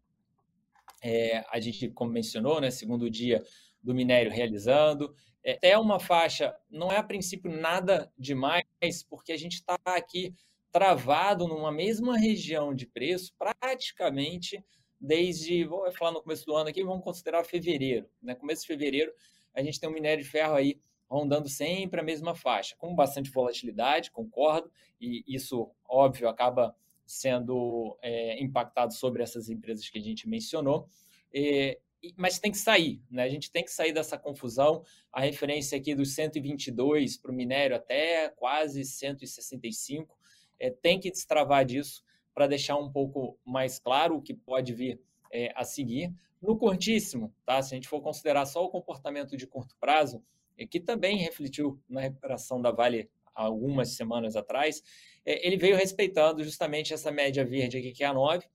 é, 1.04 1.46
a 1.52 1.60
gente, 1.60 1.90
como 1.90 2.12
mencionou, 2.12 2.60
né, 2.60 2.72
segundo 2.72 3.10
dia 3.10 3.44
do 3.86 3.94
minério 3.94 4.32
realizando, 4.32 5.16
é, 5.44 5.54
até 5.54 5.78
uma 5.78 6.00
faixa, 6.00 6.56
não 6.70 6.92
é 6.92 6.98
a 6.98 7.04
princípio 7.04 7.52
nada 7.52 8.12
demais, 8.18 8.66
porque 9.08 9.32
a 9.32 9.38
gente 9.38 9.54
está 9.54 9.78
aqui 9.86 10.34
travado 10.72 11.48
numa 11.48 11.72
mesma 11.72 12.18
região 12.18 12.74
de 12.74 12.88
preço 12.88 13.32
praticamente 13.38 14.62
desde, 15.00 15.64
vou 15.64 15.90
falar 15.94 16.12
no 16.12 16.22
começo 16.22 16.46
do 16.46 16.56
ano 16.56 16.70
aqui, 16.70 16.84
vamos 16.84 17.04
considerar 17.04 17.46
fevereiro. 17.46 18.10
Né? 18.22 18.34
Começo 18.34 18.62
de 18.62 18.68
fevereiro, 18.68 19.14
a 19.54 19.62
gente 19.62 19.80
tem 19.80 19.88
um 19.88 19.94
minério 19.94 20.24
de 20.24 20.30
ferro 20.30 20.56
aí 20.56 20.82
rondando 21.08 21.48
sempre 21.48 22.00
a 22.00 22.04
mesma 22.04 22.34
faixa, 22.34 22.76
com 22.78 22.96
bastante 22.96 23.30
volatilidade, 23.30 24.10
concordo, 24.10 24.72
e 25.00 25.24
isso, 25.28 25.70
óbvio, 25.88 26.28
acaba 26.28 26.76
sendo 27.06 27.96
é, 28.02 28.42
impactado 28.42 28.94
sobre 28.94 29.22
essas 29.22 29.48
empresas 29.48 29.88
que 29.88 30.00
a 30.00 30.02
gente 30.02 30.28
mencionou. 30.28 30.88
É, 31.32 31.80
mas 32.18 32.40
tem 32.40 32.52
que 32.52 32.58
sair, 32.58 33.02
né? 33.10 33.24
A 33.24 33.30
gente 33.30 33.52
tem 33.52 33.64
que 33.64 33.72
sair 33.72 33.92
dessa 33.92 34.18
confusão. 34.18 34.84
A 35.12 35.22
referência 35.22 35.78
aqui 35.78 35.96
dos 35.96 36.14
122 36.14 37.18
para 37.18 37.32
o 37.32 37.34
minério 37.34 37.76
até 37.76 38.30
quase 38.30 38.84
165 38.84 40.18
é, 40.60 40.70
tem 40.70 41.00
que 41.00 41.12
destravar 41.12 41.66
disso 41.66 42.04
para 42.34 42.48
deixar 42.48 42.78
um 42.78 42.92
pouco 42.92 43.40
mais 43.46 43.80
claro 43.80 44.18
o 44.18 44.22
que 44.22 44.34
pode 44.34 44.74
vir 44.74 45.02
é, 45.32 45.52
a 45.56 45.64
seguir. 45.64 46.14
No 46.42 46.58
curtíssimo, 46.58 47.34
tá? 47.46 47.62
se 47.62 47.74
a 47.74 47.78
gente 47.78 47.88
for 47.88 48.02
considerar 48.02 48.46
só 48.46 48.64
o 48.64 48.70
comportamento 48.70 49.36
de 49.36 49.48
curto 49.48 49.76
prazo, 49.80 50.24
é, 50.58 50.66
que 50.66 50.80
também 50.80 51.18
refletiu 51.18 51.82
na 51.88 52.02
recuperação 52.02 52.62
da 52.62 52.72
Vale 52.72 53.10
algumas 53.34 53.96
semanas 53.96 54.36
atrás, 54.36 54.82
é, 55.26 55.46
ele 55.46 55.58
veio 55.58 55.76
respeitando 55.76 56.44
justamente 56.44 56.94
essa 56.94 57.12
média 57.12 57.44
verde 57.44 57.78
aqui, 57.78 57.92
que 57.92 58.04
é 58.04 58.08
a 58.08 58.14
9. 58.14 58.46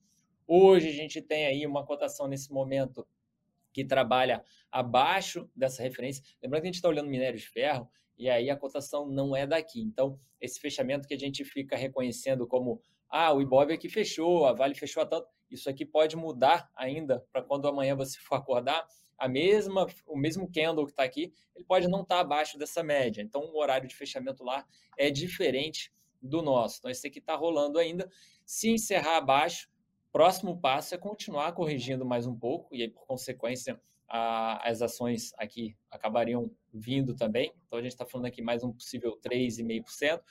Hoje 0.47 0.89
a 0.89 0.93
gente 0.93 1.21
tem 1.21 1.45
aí 1.45 1.65
uma 1.65 1.85
cotação 1.85 2.27
nesse 2.27 2.51
momento 2.51 3.05
que 3.73 3.85
trabalha 3.85 4.43
abaixo 4.71 5.49
dessa 5.55 5.81
referência. 5.81 6.23
Lembrando 6.41 6.61
que 6.61 6.67
a 6.67 6.71
gente 6.71 6.75
está 6.75 6.89
olhando 6.89 7.09
minério 7.09 7.39
de 7.39 7.47
ferro, 7.47 7.89
e 8.17 8.29
aí 8.29 8.49
a 8.49 8.55
cotação 8.55 9.07
não 9.07 9.35
é 9.35 9.47
daqui. 9.47 9.81
Então, 9.81 10.19
esse 10.39 10.59
fechamento 10.59 11.07
que 11.07 11.13
a 11.13 11.19
gente 11.19 11.43
fica 11.43 11.75
reconhecendo 11.75 12.47
como 12.47 12.81
ah, 13.09 13.33
o 13.33 13.41
Ibov 13.41 13.71
aqui 13.71 13.89
fechou, 13.89 14.45
a 14.45 14.53
Vale 14.53 14.75
fechou 14.75 15.03
a 15.03 15.05
tanto, 15.05 15.27
isso 15.49 15.69
aqui 15.69 15.85
pode 15.85 16.15
mudar 16.15 16.69
ainda 16.75 17.25
para 17.31 17.41
quando 17.41 17.67
amanhã 17.67 17.95
você 17.95 18.19
for 18.19 18.35
acordar, 18.35 18.87
a 19.17 19.27
mesma, 19.27 19.85
o 20.07 20.17
mesmo 20.17 20.49
candle 20.51 20.85
que 20.85 20.93
está 20.93 21.03
aqui, 21.03 21.33
ele 21.55 21.65
pode 21.65 21.87
não 21.87 22.01
estar 22.01 22.15
tá 22.15 22.21
abaixo 22.21 22.57
dessa 22.57 22.81
média. 22.81 23.21
Então, 23.21 23.41
o 23.41 23.59
horário 23.59 23.87
de 23.87 23.95
fechamento 23.95 24.43
lá 24.43 24.65
é 24.97 25.11
diferente 25.11 25.93
do 26.21 26.41
nosso. 26.41 26.77
Então, 26.79 26.89
esse 26.89 27.05
aqui 27.05 27.19
está 27.19 27.35
rolando 27.35 27.77
ainda. 27.77 28.09
Se 28.45 28.69
encerrar 28.69 29.17
abaixo, 29.17 29.69
próximo 30.11 30.59
passo 30.59 30.93
é 30.93 30.97
continuar 30.97 31.53
corrigindo 31.53 32.05
mais 32.05 32.27
um 32.27 32.35
pouco, 32.35 32.73
e 32.75 32.81
aí, 32.81 32.89
por 32.89 33.05
consequência, 33.05 33.79
a, 34.07 34.69
as 34.69 34.81
ações 34.81 35.33
aqui 35.37 35.75
acabariam 35.89 36.51
vindo 36.73 37.15
também. 37.15 37.53
Então 37.65 37.79
a 37.79 37.81
gente 37.81 37.93
está 37.93 38.05
falando 38.05 38.25
aqui 38.25 38.41
mais 38.41 38.61
um 38.63 38.73
possível 38.73 39.17
3,5%. 39.21 40.21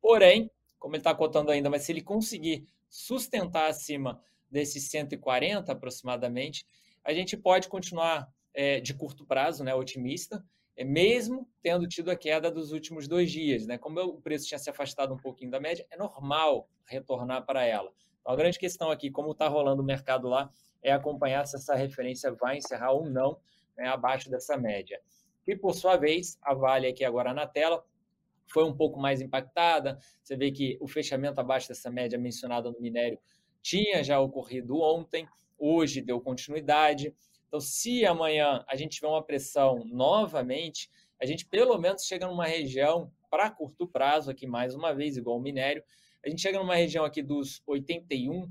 Porém, 0.00 0.50
como 0.78 0.94
ele 0.94 1.00
está 1.00 1.14
cotando 1.14 1.50
ainda, 1.50 1.68
mas 1.68 1.82
se 1.82 1.92
ele 1.92 2.00
conseguir 2.00 2.66
sustentar 2.88 3.68
acima 3.68 4.22
desses 4.50 4.84
140 4.84 5.70
aproximadamente, 5.70 6.66
a 7.04 7.12
gente 7.12 7.36
pode 7.36 7.68
continuar 7.68 8.26
é, 8.54 8.80
de 8.80 8.94
curto 8.94 9.26
prazo, 9.26 9.62
né, 9.62 9.74
otimista, 9.74 10.42
é 10.74 10.84
mesmo 10.84 11.48
tendo 11.62 11.86
tido 11.86 12.10
a 12.10 12.16
queda 12.16 12.50
dos 12.50 12.72
últimos 12.72 13.06
dois 13.06 13.30
dias. 13.30 13.66
Né? 13.66 13.76
Como 13.76 14.00
o 14.00 14.20
preço 14.20 14.46
tinha 14.46 14.58
se 14.58 14.70
afastado 14.70 15.12
um 15.12 15.18
pouquinho 15.18 15.50
da 15.50 15.60
média, 15.60 15.86
é 15.90 15.96
normal 15.96 16.68
retornar 16.86 17.44
para 17.44 17.64
ela. 17.64 17.92
Então, 18.26 18.34
a 18.34 18.36
grande 18.36 18.58
questão 18.58 18.90
aqui, 18.90 19.08
como 19.08 19.30
está 19.30 19.46
rolando 19.46 19.82
o 19.82 19.84
mercado 19.84 20.26
lá, 20.26 20.50
é 20.82 20.90
acompanhar 20.90 21.46
se 21.46 21.54
essa 21.54 21.76
referência 21.76 22.32
vai 22.32 22.56
encerrar 22.56 22.90
ou 22.90 23.08
não 23.08 23.38
né, 23.78 23.86
abaixo 23.86 24.28
dessa 24.28 24.56
média. 24.56 25.00
E, 25.46 25.54
por 25.54 25.74
sua 25.74 25.96
vez, 25.96 26.36
a 26.42 26.52
Vale 26.52 26.88
aqui 26.88 27.04
agora 27.04 27.32
na 27.32 27.46
tela 27.46 27.86
foi 28.48 28.64
um 28.64 28.76
pouco 28.76 28.98
mais 28.98 29.20
impactada. 29.20 29.96
Você 30.24 30.36
vê 30.36 30.50
que 30.50 30.76
o 30.80 30.88
fechamento 30.88 31.40
abaixo 31.40 31.68
dessa 31.68 31.88
média 31.88 32.18
mencionada 32.18 32.68
no 32.68 32.80
minério 32.80 33.16
tinha 33.62 34.02
já 34.02 34.18
ocorrido 34.18 34.80
ontem, 34.80 35.28
hoje 35.56 36.00
deu 36.00 36.20
continuidade. 36.20 37.14
Então, 37.46 37.60
se 37.60 38.04
amanhã 38.04 38.64
a 38.68 38.74
gente 38.74 38.96
tiver 38.96 39.06
uma 39.06 39.22
pressão 39.22 39.84
novamente, 39.84 40.90
a 41.22 41.26
gente 41.26 41.46
pelo 41.46 41.78
menos 41.78 42.04
chega 42.04 42.26
numa 42.26 42.46
região 42.46 43.08
para 43.30 43.48
curto 43.52 43.86
prazo, 43.86 44.32
aqui 44.32 44.48
mais 44.48 44.74
uma 44.74 44.92
vez, 44.92 45.16
igual 45.16 45.36
o 45.36 45.40
minério, 45.42 45.84
a 46.24 46.28
gente 46.28 46.42
chega 46.42 46.58
numa 46.58 46.76
região 46.76 47.04
aqui 47.04 47.22
dos 47.22 47.62
81, 47.66 48.50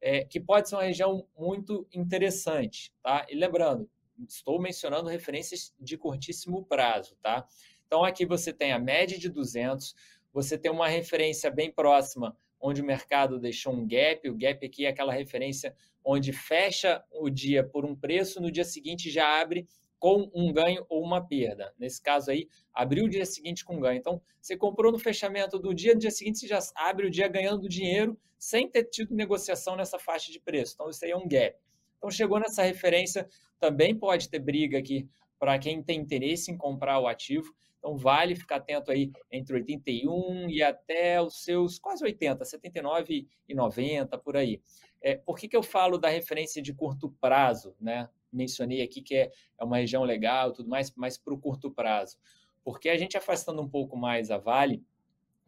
é, 0.00 0.24
que 0.24 0.38
pode 0.38 0.68
ser 0.68 0.76
uma 0.76 0.84
região 0.84 1.26
muito 1.36 1.86
interessante, 1.92 2.92
tá? 3.02 3.26
E 3.28 3.34
lembrando, 3.34 3.88
estou 4.28 4.60
mencionando 4.60 5.08
referências 5.08 5.74
de 5.78 5.96
curtíssimo 5.96 6.64
prazo, 6.64 7.16
tá? 7.22 7.46
Então, 7.86 8.04
aqui 8.04 8.24
você 8.24 8.52
tem 8.52 8.72
a 8.72 8.78
média 8.78 9.18
de 9.18 9.28
200, 9.28 9.94
você 10.32 10.58
tem 10.58 10.70
uma 10.70 10.88
referência 10.88 11.50
bem 11.50 11.70
próxima, 11.70 12.36
onde 12.60 12.80
o 12.80 12.84
mercado 12.84 13.38
deixou 13.38 13.72
um 13.72 13.86
gap, 13.86 14.28
o 14.28 14.36
gap 14.36 14.64
aqui 14.64 14.86
é 14.86 14.88
aquela 14.88 15.12
referência 15.12 15.74
onde 16.04 16.32
fecha 16.32 17.04
o 17.10 17.28
dia 17.28 17.64
por 17.64 17.84
um 17.84 17.94
preço, 17.94 18.40
no 18.40 18.50
dia 18.50 18.64
seguinte 18.64 19.10
já 19.10 19.40
abre 19.40 19.66
com 19.98 20.30
um 20.34 20.52
ganho 20.52 20.84
ou 20.88 21.02
uma 21.02 21.26
perda. 21.26 21.72
Nesse 21.78 22.00
caso 22.02 22.30
aí, 22.30 22.48
abriu 22.72 23.06
o 23.06 23.08
dia 23.08 23.24
seguinte 23.24 23.64
com 23.64 23.80
ganho. 23.80 23.98
Então, 23.98 24.20
você 24.40 24.56
comprou 24.56 24.92
no 24.92 24.98
fechamento 24.98 25.58
do 25.58 25.74
dia, 25.74 25.94
no 25.94 26.00
dia 26.00 26.10
seguinte 26.10 26.38
você 26.38 26.46
já 26.46 26.60
abre 26.74 27.06
o 27.06 27.10
dia 27.10 27.28
ganhando 27.28 27.68
dinheiro 27.68 28.18
sem 28.38 28.68
ter 28.68 28.84
tido 28.84 29.14
negociação 29.14 29.76
nessa 29.76 29.98
faixa 29.98 30.30
de 30.30 30.38
preço. 30.38 30.74
Então, 30.74 30.90
isso 30.90 31.04
aí 31.04 31.10
é 31.10 31.16
um 31.16 31.26
gap. 31.26 31.56
Então, 31.96 32.10
chegou 32.10 32.38
nessa 32.38 32.62
referência, 32.62 33.26
também 33.58 33.98
pode 33.98 34.28
ter 34.28 34.38
briga 34.38 34.78
aqui 34.78 35.08
para 35.38 35.58
quem 35.58 35.82
tem 35.82 36.00
interesse 36.00 36.50
em 36.50 36.56
comprar 36.56 37.00
o 37.00 37.06
ativo. 37.06 37.52
Então, 37.78 37.96
vale 37.96 38.34
ficar 38.34 38.56
atento 38.56 38.90
aí 38.90 39.10
entre 39.30 39.54
81 39.56 40.50
e 40.50 40.62
até 40.62 41.20
os 41.22 41.44
seus 41.44 41.78
quase 41.78 42.04
80, 42.04 42.44
79 42.44 43.26
e 43.48 43.54
90, 43.54 44.18
por 44.18 44.36
aí. 44.36 44.60
É, 45.00 45.16
por 45.16 45.38
que, 45.38 45.46
que 45.46 45.56
eu 45.56 45.62
falo 45.62 45.98
da 45.98 46.08
referência 46.08 46.60
de 46.60 46.74
curto 46.74 47.14
prazo? 47.20 47.76
Né? 47.80 48.08
Mencionei 48.36 48.82
aqui 48.82 49.00
que 49.02 49.14
é, 49.14 49.30
é 49.58 49.64
uma 49.64 49.78
região 49.78 50.04
legal 50.04 50.52
tudo 50.52 50.68
mais, 50.68 50.92
mas 50.94 51.16
para 51.16 51.34
o 51.34 51.38
curto 51.38 51.70
prazo. 51.70 52.18
Porque 52.62 52.88
a 52.88 52.96
gente 52.96 53.16
afastando 53.16 53.62
um 53.62 53.68
pouco 53.68 53.96
mais 53.96 54.30
a 54.30 54.38
Vale, 54.38 54.82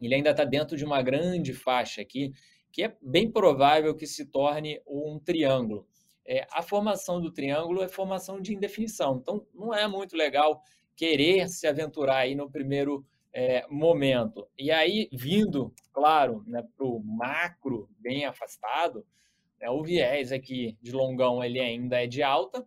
ele 0.01 0.15
ainda 0.15 0.31
está 0.31 0.43
dentro 0.43 0.77
de 0.77 0.85
uma 0.85 1.01
grande 1.01 1.53
faixa 1.53 2.01
aqui, 2.01 2.33
que 2.71 2.83
é 2.83 2.95
bem 3.01 3.29
provável 3.29 3.95
que 3.95 4.07
se 4.07 4.25
torne 4.25 4.81
um 4.87 5.19
triângulo. 5.19 5.87
É, 6.25 6.47
a 6.51 6.61
formação 6.61 7.19
do 7.19 7.31
triângulo 7.31 7.81
é 7.81 7.87
formação 7.87 8.39
de 8.39 8.53
indefinição, 8.53 9.17
então 9.21 9.45
não 9.53 9.73
é 9.73 9.87
muito 9.87 10.15
legal 10.15 10.61
querer 10.95 11.47
se 11.49 11.65
aventurar 11.65 12.17
aí 12.17 12.35
no 12.35 12.49
primeiro 12.49 13.05
é, 13.33 13.65
momento. 13.69 14.47
E 14.57 14.71
aí, 14.71 15.09
vindo, 15.11 15.73
claro, 15.91 16.43
né, 16.45 16.63
para 16.75 16.85
o 16.85 16.99
macro 16.99 17.89
bem 17.99 18.25
afastado, 18.25 19.05
né? 19.59 19.69
O 19.69 19.83
viés 19.83 20.31
aqui 20.31 20.77
de 20.81 20.91
longão 20.91 21.43
ele 21.43 21.59
ainda 21.59 22.03
é 22.03 22.07
de 22.07 22.23
alta, 22.23 22.65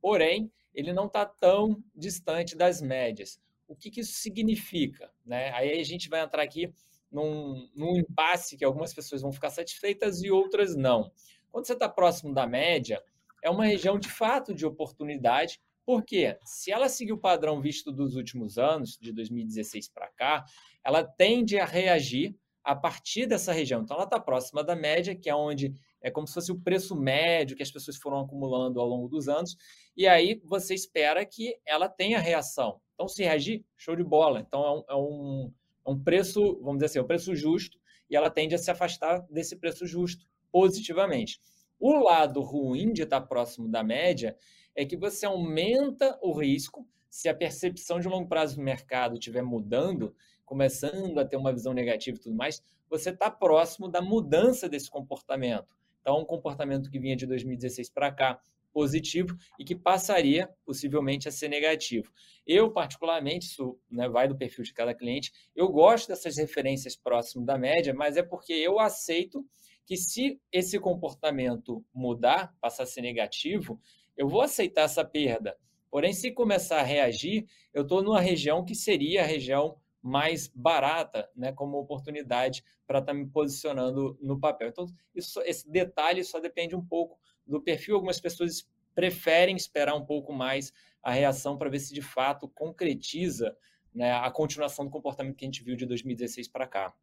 porém 0.00 0.50
ele 0.74 0.92
não 0.92 1.06
está 1.06 1.24
tão 1.24 1.82
distante 1.94 2.56
das 2.56 2.82
médias. 2.82 3.40
O 3.66 3.74
que, 3.74 3.90
que 3.90 4.00
isso 4.00 4.14
significa? 4.14 5.10
Né? 5.24 5.50
Aí 5.52 5.80
a 5.80 5.84
gente 5.84 6.08
vai 6.08 6.20
entrar 6.20 6.42
aqui 6.42 6.72
num, 7.10 7.68
num 7.74 7.96
impasse 7.96 8.56
que 8.56 8.64
algumas 8.64 8.92
pessoas 8.92 9.22
vão 9.22 9.32
ficar 9.32 9.50
satisfeitas 9.50 10.22
e 10.22 10.30
outras 10.30 10.74
não. 10.74 11.10
Quando 11.50 11.66
você 11.66 11.72
está 11.72 11.88
próximo 11.88 12.34
da 12.34 12.46
média, 12.46 13.02
é 13.42 13.48
uma 13.48 13.64
região 13.64 13.98
de 13.98 14.08
fato 14.08 14.52
de 14.52 14.66
oportunidade, 14.66 15.60
porque 15.86 16.36
se 16.44 16.72
ela 16.72 16.88
seguir 16.88 17.12
o 17.12 17.18
padrão 17.18 17.60
visto 17.60 17.92
dos 17.92 18.16
últimos 18.16 18.58
anos, 18.58 18.98
de 19.00 19.12
2016 19.12 19.88
para 19.88 20.08
cá, 20.08 20.44
ela 20.82 21.04
tende 21.04 21.58
a 21.58 21.64
reagir 21.64 22.34
a 22.64 22.74
partir 22.74 23.26
dessa 23.26 23.52
região. 23.52 23.82
Então, 23.82 23.94
ela 23.94 24.04
está 24.04 24.18
próxima 24.18 24.64
da 24.64 24.74
média, 24.74 25.14
que 25.14 25.28
é 25.28 25.34
onde 25.34 25.74
é 26.04 26.10
como 26.10 26.26
se 26.26 26.34
fosse 26.34 26.52
o 26.52 26.60
preço 26.60 26.94
médio 26.94 27.56
que 27.56 27.62
as 27.62 27.70
pessoas 27.70 27.96
foram 27.96 28.20
acumulando 28.20 28.78
ao 28.78 28.86
longo 28.86 29.08
dos 29.08 29.26
anos, 29.26 29.56
e 29.96 30.06
aí 30.06 30.38
você 30.44 30.74
espera 30.74 31.24
que 31.24 31.58
ela 31.64 31.88
tenha 31.88 32.20
reação. 32.20 32.78
Então, 32.92 33.08
se 33.08 33.22
reagir, 33.24 33.64
show 33.74 33.96
de 33.96 34.04
bola. 34.04 34.40
Então, 34.40 34.62
é 34.62 34.70
um, 34.70 34.84
é 34.86 34.94
um, 34.94 35.52
é 35.86 35.90
um 35.90 35.98
preço, 35.98 36.60
vamos 36.60 36.74
dizer 36.74 36.86
assim, 36.86 36.98
é 36.98 37.02
um 37.02 37.06
preço 37.06 37.34
justo, 37.34 37.78
e 38.10 38.14
ela 38.14 38.28
tende 38.28 38.54
a 38.54 38.58
se 38.58 38.70
afastar 38.70 39.20
desse 39.30 39.56
preço 39.56 39.86
justo 39.86 40.26
positivamente. 40.52 41.40
O 41.80 41.94
lado 41.98 42.42
ruim 42.42 42.92
de 42.92 43.02
estar 43.02 43.22
próximo 43.22 43.66
da 43.66 43.82
média 43.82 44.36
é 44.76 44.84
que 44.84 44.98
você 44.98 45.24
aumenta 45.24 46.18
o 46.22 46.38
risco 46.38 46.86
se 47.08 47.30
a 47.30 47.34
percepção 47.34 47.98
de 47.98 48.08
longo 48.08 48.28
prazo 48.28 48.56
do 48.56 48.62
mercado 48.62 49.14
estiver 49.14 49.42
mudando, 49.42 50.14
começando 50.44 51.18
a 51.18 51.24
ter 51.24 51.38
uma 51.38 51.52
visão 51.52 51.72
negativa 51.72 52.18
e 52.18 52.20
tudo 52.20 52.36
mais, 52.36 52.62
você 52.90 53.08
está 53.08 53.30
próximo 53.30 53.88
da 53.88 54.02
mudança 54.02 54.68
desse 54.68 54.90
comportamento. 54.90 55.74
Então, 56.04 56.20
um 56.20 56.24
comportamento 56.26 56.90
que 56.90 56.98
vinha 56.98 57.16
de 57.16 57.26
2016 57.26 57.88
para 57.88 58.12
cá 58.12 58.38
positivo 58.74 59.34
e 59.58 59.64
que 59.64 59.74
passaria 59.74 60.50
possivelmente 60.66 61.26
a 61.26 61.32
ser 61.32 61.48
negativo. 61.48 62.12
Eu, 62.46 62.70
particularmente, 62.70 63.46
isso 63.46 63.78
né, 63.90 64.06
vai 64.06 64.28
do 64.28 64.36
perfil 64.36 64.64
de 64.64 64.74
cada 64.74 64.92
cliente, 64.92 65.32
eu 65.56 65.66
gosto 65.68 66.08
dessas 66.08 66.36
referências 66.36 66.94
próximo 66.94 67.46
da 67.46 67.56
média, 67.56 67.94
mas 67.94 68.18
é 68.18 68.22
porque 68.22 68.52
eu 68.52 68.78
aceito 68.78 69.42
que 69.86 69.96
se 69.96 70.38
esse 70.52 70.78
comportamento 70.78 71.82
mudar, 71.94 72.54
passar 72.60 72.82
a 72.82 72.86
ser 72.86 73.00
negativo, 73.00 73.80
eu 74.14 74.28
vou 74.28 74.42
aceitar 74.42 74.82
essa 74.82 75.04
perda. 75.06 75.56
Porém, 75.90 76.12
se 76.12 76.32
começar 76.32 76.80
a 76.80 76.84
reagir, 76.84 77.46
eu 77.72 77.82
estou 77.82 78.02
numa 78.02 78.20
região 78.20 78.62
que 78.62 78.74
seria 78.74 79.22
a 79.22 79.26
região 79.26 79.78
mais 80.04 80.48
barata, 80.48 81.30
né, 81.34 81.50
como 81.50 81.78
oportunidade 81.78 82.62
para 82.86 82.98
estar 82.98 83.12
tá 83.12 83.18
me 83.18 83.26
posicionando 83.26 84.18
no 84.20 84.38
papel. 84.38 84.68
Então, 84.68 84.84
isso, 85.14 85.40
esse 85.46 85.66
detalhe 85.70 86.22
só 86.22 86.38
depende 86.38 86.76
um 86.76 86.84
pouco 86.84 87.18
do 87.46 87.58
perfil. 87.58 87.94
Algumas 87.94 88.20
pessoas 88.20 88.68
preferem 88.94 89.56
esperar 89.56 89.94
um 89.94 90.04
pouco 90.04 90.30
mais 90.30 90.74
a 91.02 91.10
reação 91.10 91.56
para 91.56 91.70
ver 91.70 91.78
se 91.78 91.94
de 91.94 92.02
fato 92.02 92.46
concretiza 92.48 93.56
né, 93.94 94.12
a 94.12 94.30
continuação 94.30 94.84
do 94.84 94.90
comportamento 94.90 95.36
que 95.36 95.44
a 95.46 95.48
gente 95.48 95.64
viu 95.64 95.74
de 95.74 95.86
2016 95.86 96.48
para 96.48 96.66
cá. 96.66 96.94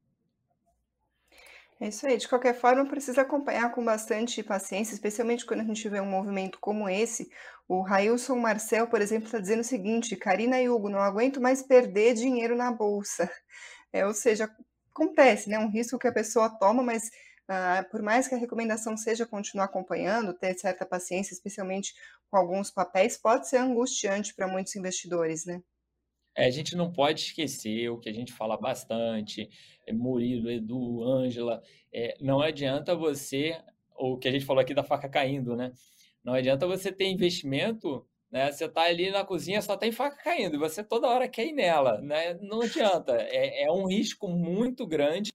É 1.82 1.88
isso 1.88 2.06
aí. 2.06 2.16
De 2.16 2.28
qualquer 2.30 2.54
forma, 2.54 2.86
precisa 2.88 3.24
acompanhar 3.24 3.72
com 3.72 3.84
bastante 3.84 4.44
paciência, 4.44 4.94
especialmente 4.94 5.46
quando 5.46 5.62
a 5.62 5.64
gente 5.64 5.90
vê 5.90 6.00
um 6.00 6.06
movimento 6.06 6.60
como 6.60 6.88
esse. 6.88 7.30
O 7.68 7.82
Railson 7.82 8.36
Marcel, 8.38 8.88
por 8.88 9.02
exemplo, 9.02 9.26
está 9.26 9.40
dizendo 9.40 9.62
o 9.62 9.64
seguinte: 9.64 10.16
Karina 10.16 10.62
e 10.62 10.70
Hugo, 10.70 10.90
não 10.90 11.00
aguento 11.00 11.42
mais 11.42 11.64
perder 11.64 12.14
dinheiro 12.14 12.56
na 12.56 12.72
bolsa. 12.72 13.30
É, 13.94 14.06
ou 14.08 14.14
seja, 14.14 14.50
acontece, 14.92 15.50
né? 15.50 15.60
Um 15.60 15.70
risco 15.70 16.00
que 16.00 16.08
a 16.08 16.14
pessoa 16.14 16.50
toma, 16.50 16.82
mas 16.82 17.12
ah, 17.50 17.86
por 17.92 18.02
mais 18.02 18.26
que 18.28 18.36
a 18.36 18.38
recomendação 18.38 18.96
seja 18.96 19.26
continuar 19.26 19.66
acompanhando, 19.66 20.34
ter 20.34 20.58
certa 20.58 20.86
paciência, 20.86 21.34
especialmente 21.34 21.94
com 22.30 22.38
alguns 22.38 22.72
papéis, 22.72 23.18
pode 23.18 23.50
ser 23.50 23.58
angustiante 23.58 24.34
para 24.34 24.48
muitos 24.48 24.78
investidores, 24.78 25.46
né? 25.46 25.62
É, 26.42 26.48
a 26.48 26.50
gente 26.50 26.76
não 26.76 26.92
pode 26.92 27.22
esquecer 27.22 27.88
o 27.90 28.00
que 28.00 28.10
a 28.10 28.14
gente 28.14 28.34
fala 28.34 28.58
bastante, 28.58 29.48
é, 29.86 29.94
Murilo, 29.94 30.50
Edu, 30.50 31.04
Ângela, 31.04 31.62
é, 31.94 32.18
não 32.20 32.42
adianta 32.42 32.96
você, 32.96 33.62
o 33.96 34.18
que 34.18 34.28
a 34.28 34.32
gente 34.32 34.44
falou 34.44 34.60
aqui 34.60 34.74
da 34.74 34.84
faca 34.84 35.08
caindo, 35.08 35.56
né? 35.56 35.72
Não 36.24 36.34
adianta 36.34 36.66
você 36.66 36.92
ter 36.92 37.06
investimento, 37.06 38.04
né? 38.32 38.52
Você 38.52 38.66
está 38.66 38.82
ali 38.86 39.12
na 39.12 39.24
cozinha, 39.24 39.62
só 39.62 39.78
tem 39.78 39.92
faca 39.92 40.18
caindo, 40.18 40.56
e 40.56 40.60
você 40.60 40.84
toda 40.84 41.08
hora 41.08 41.28
quer 41.28 41.46
ir 41.46 41.54
nela, 41.54 42.02
né? 42.02 42.34
Não 42.42 42.62
adianta, 42.62 43.16
é, 43.20 43.66
é 43.66 43.72
um 43.72 43.86
risco 43.86 44.28
muito 44.28 44.88
grande, 44.88 45.32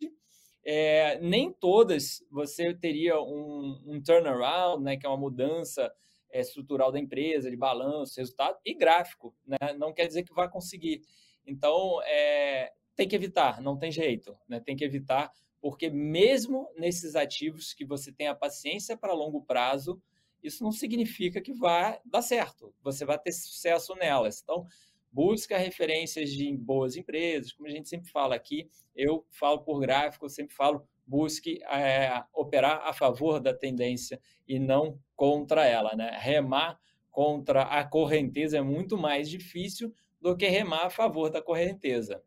é, 0.64 1.20
nem 1.20 1.52
todas 1.52 2.20
você 2.32 2.74
teria 2.74 3.20
um, 3.20 3.80
um 3.86 4.02
turnaround, 4.02 4.82
né? 4.82 4.96
Que 4.96 5.06
é 5.06 5.08
uma 5.08 5.16
mudança 5.16 5.88
é, 6.36 6.40
estrutural 6.40 6.92
da 6.92 6.98
empresa, 6.98 7.50
de 7.50 7.56
balanço, 7.56 8.20
resultado 8.20 8.58
e 8.64 8.74
gráfico, 8.74 9.34
né? 9.46 9.72
Não 9.78 9.92
quer 9.92 10.06
dizer 10.06 10.22
que 10.22 10.34
vai 10.34 10.48
conseguir. 10.50 11.02
Então, 11.46 12.00
é, 12.04 12.72
tem 12.94 13.08
que 13.08 13.16
evitar, 13.16 13.60
não 13.60 13.76
tem 13.76 13.90
jeito, 13.90 14.36
né? 14.48 14.60
Tem 14.60 14.76
que 14.76 14.84
evitar, 14.84 15.32
porque 15.60 15.88
mesmo 15.88 16.70
nesses 16.76 17.16
ativos 17.16 17.72
que 17.72 17.84
você 17.84 18.12
tem 18.12 18.28
a 18.28 18.34
paciência 18.34 18.96
para 18.96 19.14
longo 19.14 19.42
prazo, 19.42 20.00
isso 20.42 20.62
não 20.62 20.72
significa 20.72 21.40
que 21.40 21.52
vai 21.52 21.98
dar 22.04 22.22
certo, 22.22 22.74
você 22.82 23.04
vai 23.04 23.18
ter 23.18 23.32
sucesso 23.32 23.94
nelas. 23.94 24.42
Então, 24.42 24.66
busca 25.10 25.56
referências 25.56 26.30
de 26.30 26.54
boas 26.56 26.96
empresas, 26.96 27.52
como 27.52 27.66
a 27.66 27.70
gente 27.70 27.88
sempre 27.88 28.10
fala 28.10 28.34
aqui, 28.34 28.68
eu 28.94 29.24
falo 29.30 29.60
por 29.60 29.80
gráfico, 29.80 30.26
eu 30.26 30.30
sempre 30.30 30.54
falo 30.54 30.86
busque 31.06 31.62
é, 31.64 32.24
operar 32.34 32.80
a 32.84 32.92
favor 32.92 33.38
da 33.38 33.54
tendência 33.54 34.20
e 34.46 34.58
não 34.58 34.98
contra 35.16 35.66
ela. 35.66 35.96
Né? 35.96 36.16
Remar 36.20 36.78
contra 37.10 37.62
a 37.62 37.82
correnteza 37.82 38.58
é 38.58 38.62
muito 38.62 38.96
mais 38.96 39.28
difícil 39.28 39.92
do 40.20 40.36
que 40.36 40.46
remar 40.46 40.86
a 40.86 40.90
favor 40.90 41.30
da 41.30 41.42
correnteza. 41.42 42.22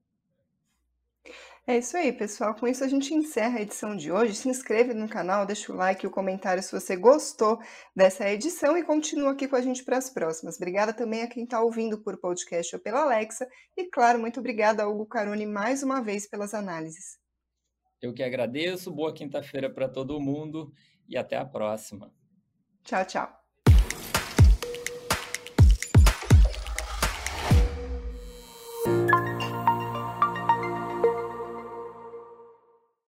É 1.67 1.77
isso 1.77 1.95
aí, 1.95 2.11
pessoal. 2.11 2.55
Com 2.55 2.67
isso 2.67 2.83
a 2.83 2.87
gente 2.87 3.13
encerra 3.13 3.59
a 3.59 3.61
edição 3.61 3.95
de 3.95 4.11
hoje. 4.11 4.33
Se 4.33 4.49
inscreve 4.49 4.91
no 4.91 5.07
canal, 5.07 5.45
deixa 5.45 5.71
o 5.71 5.75
like 5.75 6.03
e 6.03 6.07
o 6.07 6.11
comentário 6.11 6.63
se 6.63 6.71
você 6.71 6.95
gostou 6.95 7.59
dessa 7.95 8.27
edição 8.27 8.75
e 8.75 8.83
continua 8.83 9.33
aqui 9.33 9.47
com 9.47 9.55
a 9.55 9.61
gente 9.61 9.83
para 9.83 9.97
as 9.97 10.09
próximas. 10.09 10.55
Obrigada 10.55 10.91
também 10.91 11.21
a 11.21 11.27
quem 11.27 11.43
está 11.43 11.61
ouvindo 11.61 12.01
por 12.01 12.17
podcast 12.17 12.75
ou 12.75 12.81
pela 12.81 13.03
Alexa. 13.03 13.47
E, 13.77 13.85
claro, 13.85 14.17
muito 14.17 14.39
obrigada 14.39 14.81
a 14.81 14.87
Hugo 14.87 15.05
Caroni 15.05 15.45
mais 15.45 15.83
uma 15.83 16.01
vez 16.01 16.27
pelas 16.27 16.55
análises. 16.55 17.19
Eu 18.01 18.15
que 18.15 18.23
agradeço. 18.23 18.91
Boa 18.91 19.13
quinta-feira 19.13 19.69
para 19.69 19.87
todo 19.87 20.19
mundo 20.19 20.73
e 21.07 21.15
até 21.15 21.37
a 21.37 21.45
próxima. 21.45 22.11
Tchau, 22.83 23.03
tchau. 23.05 23.38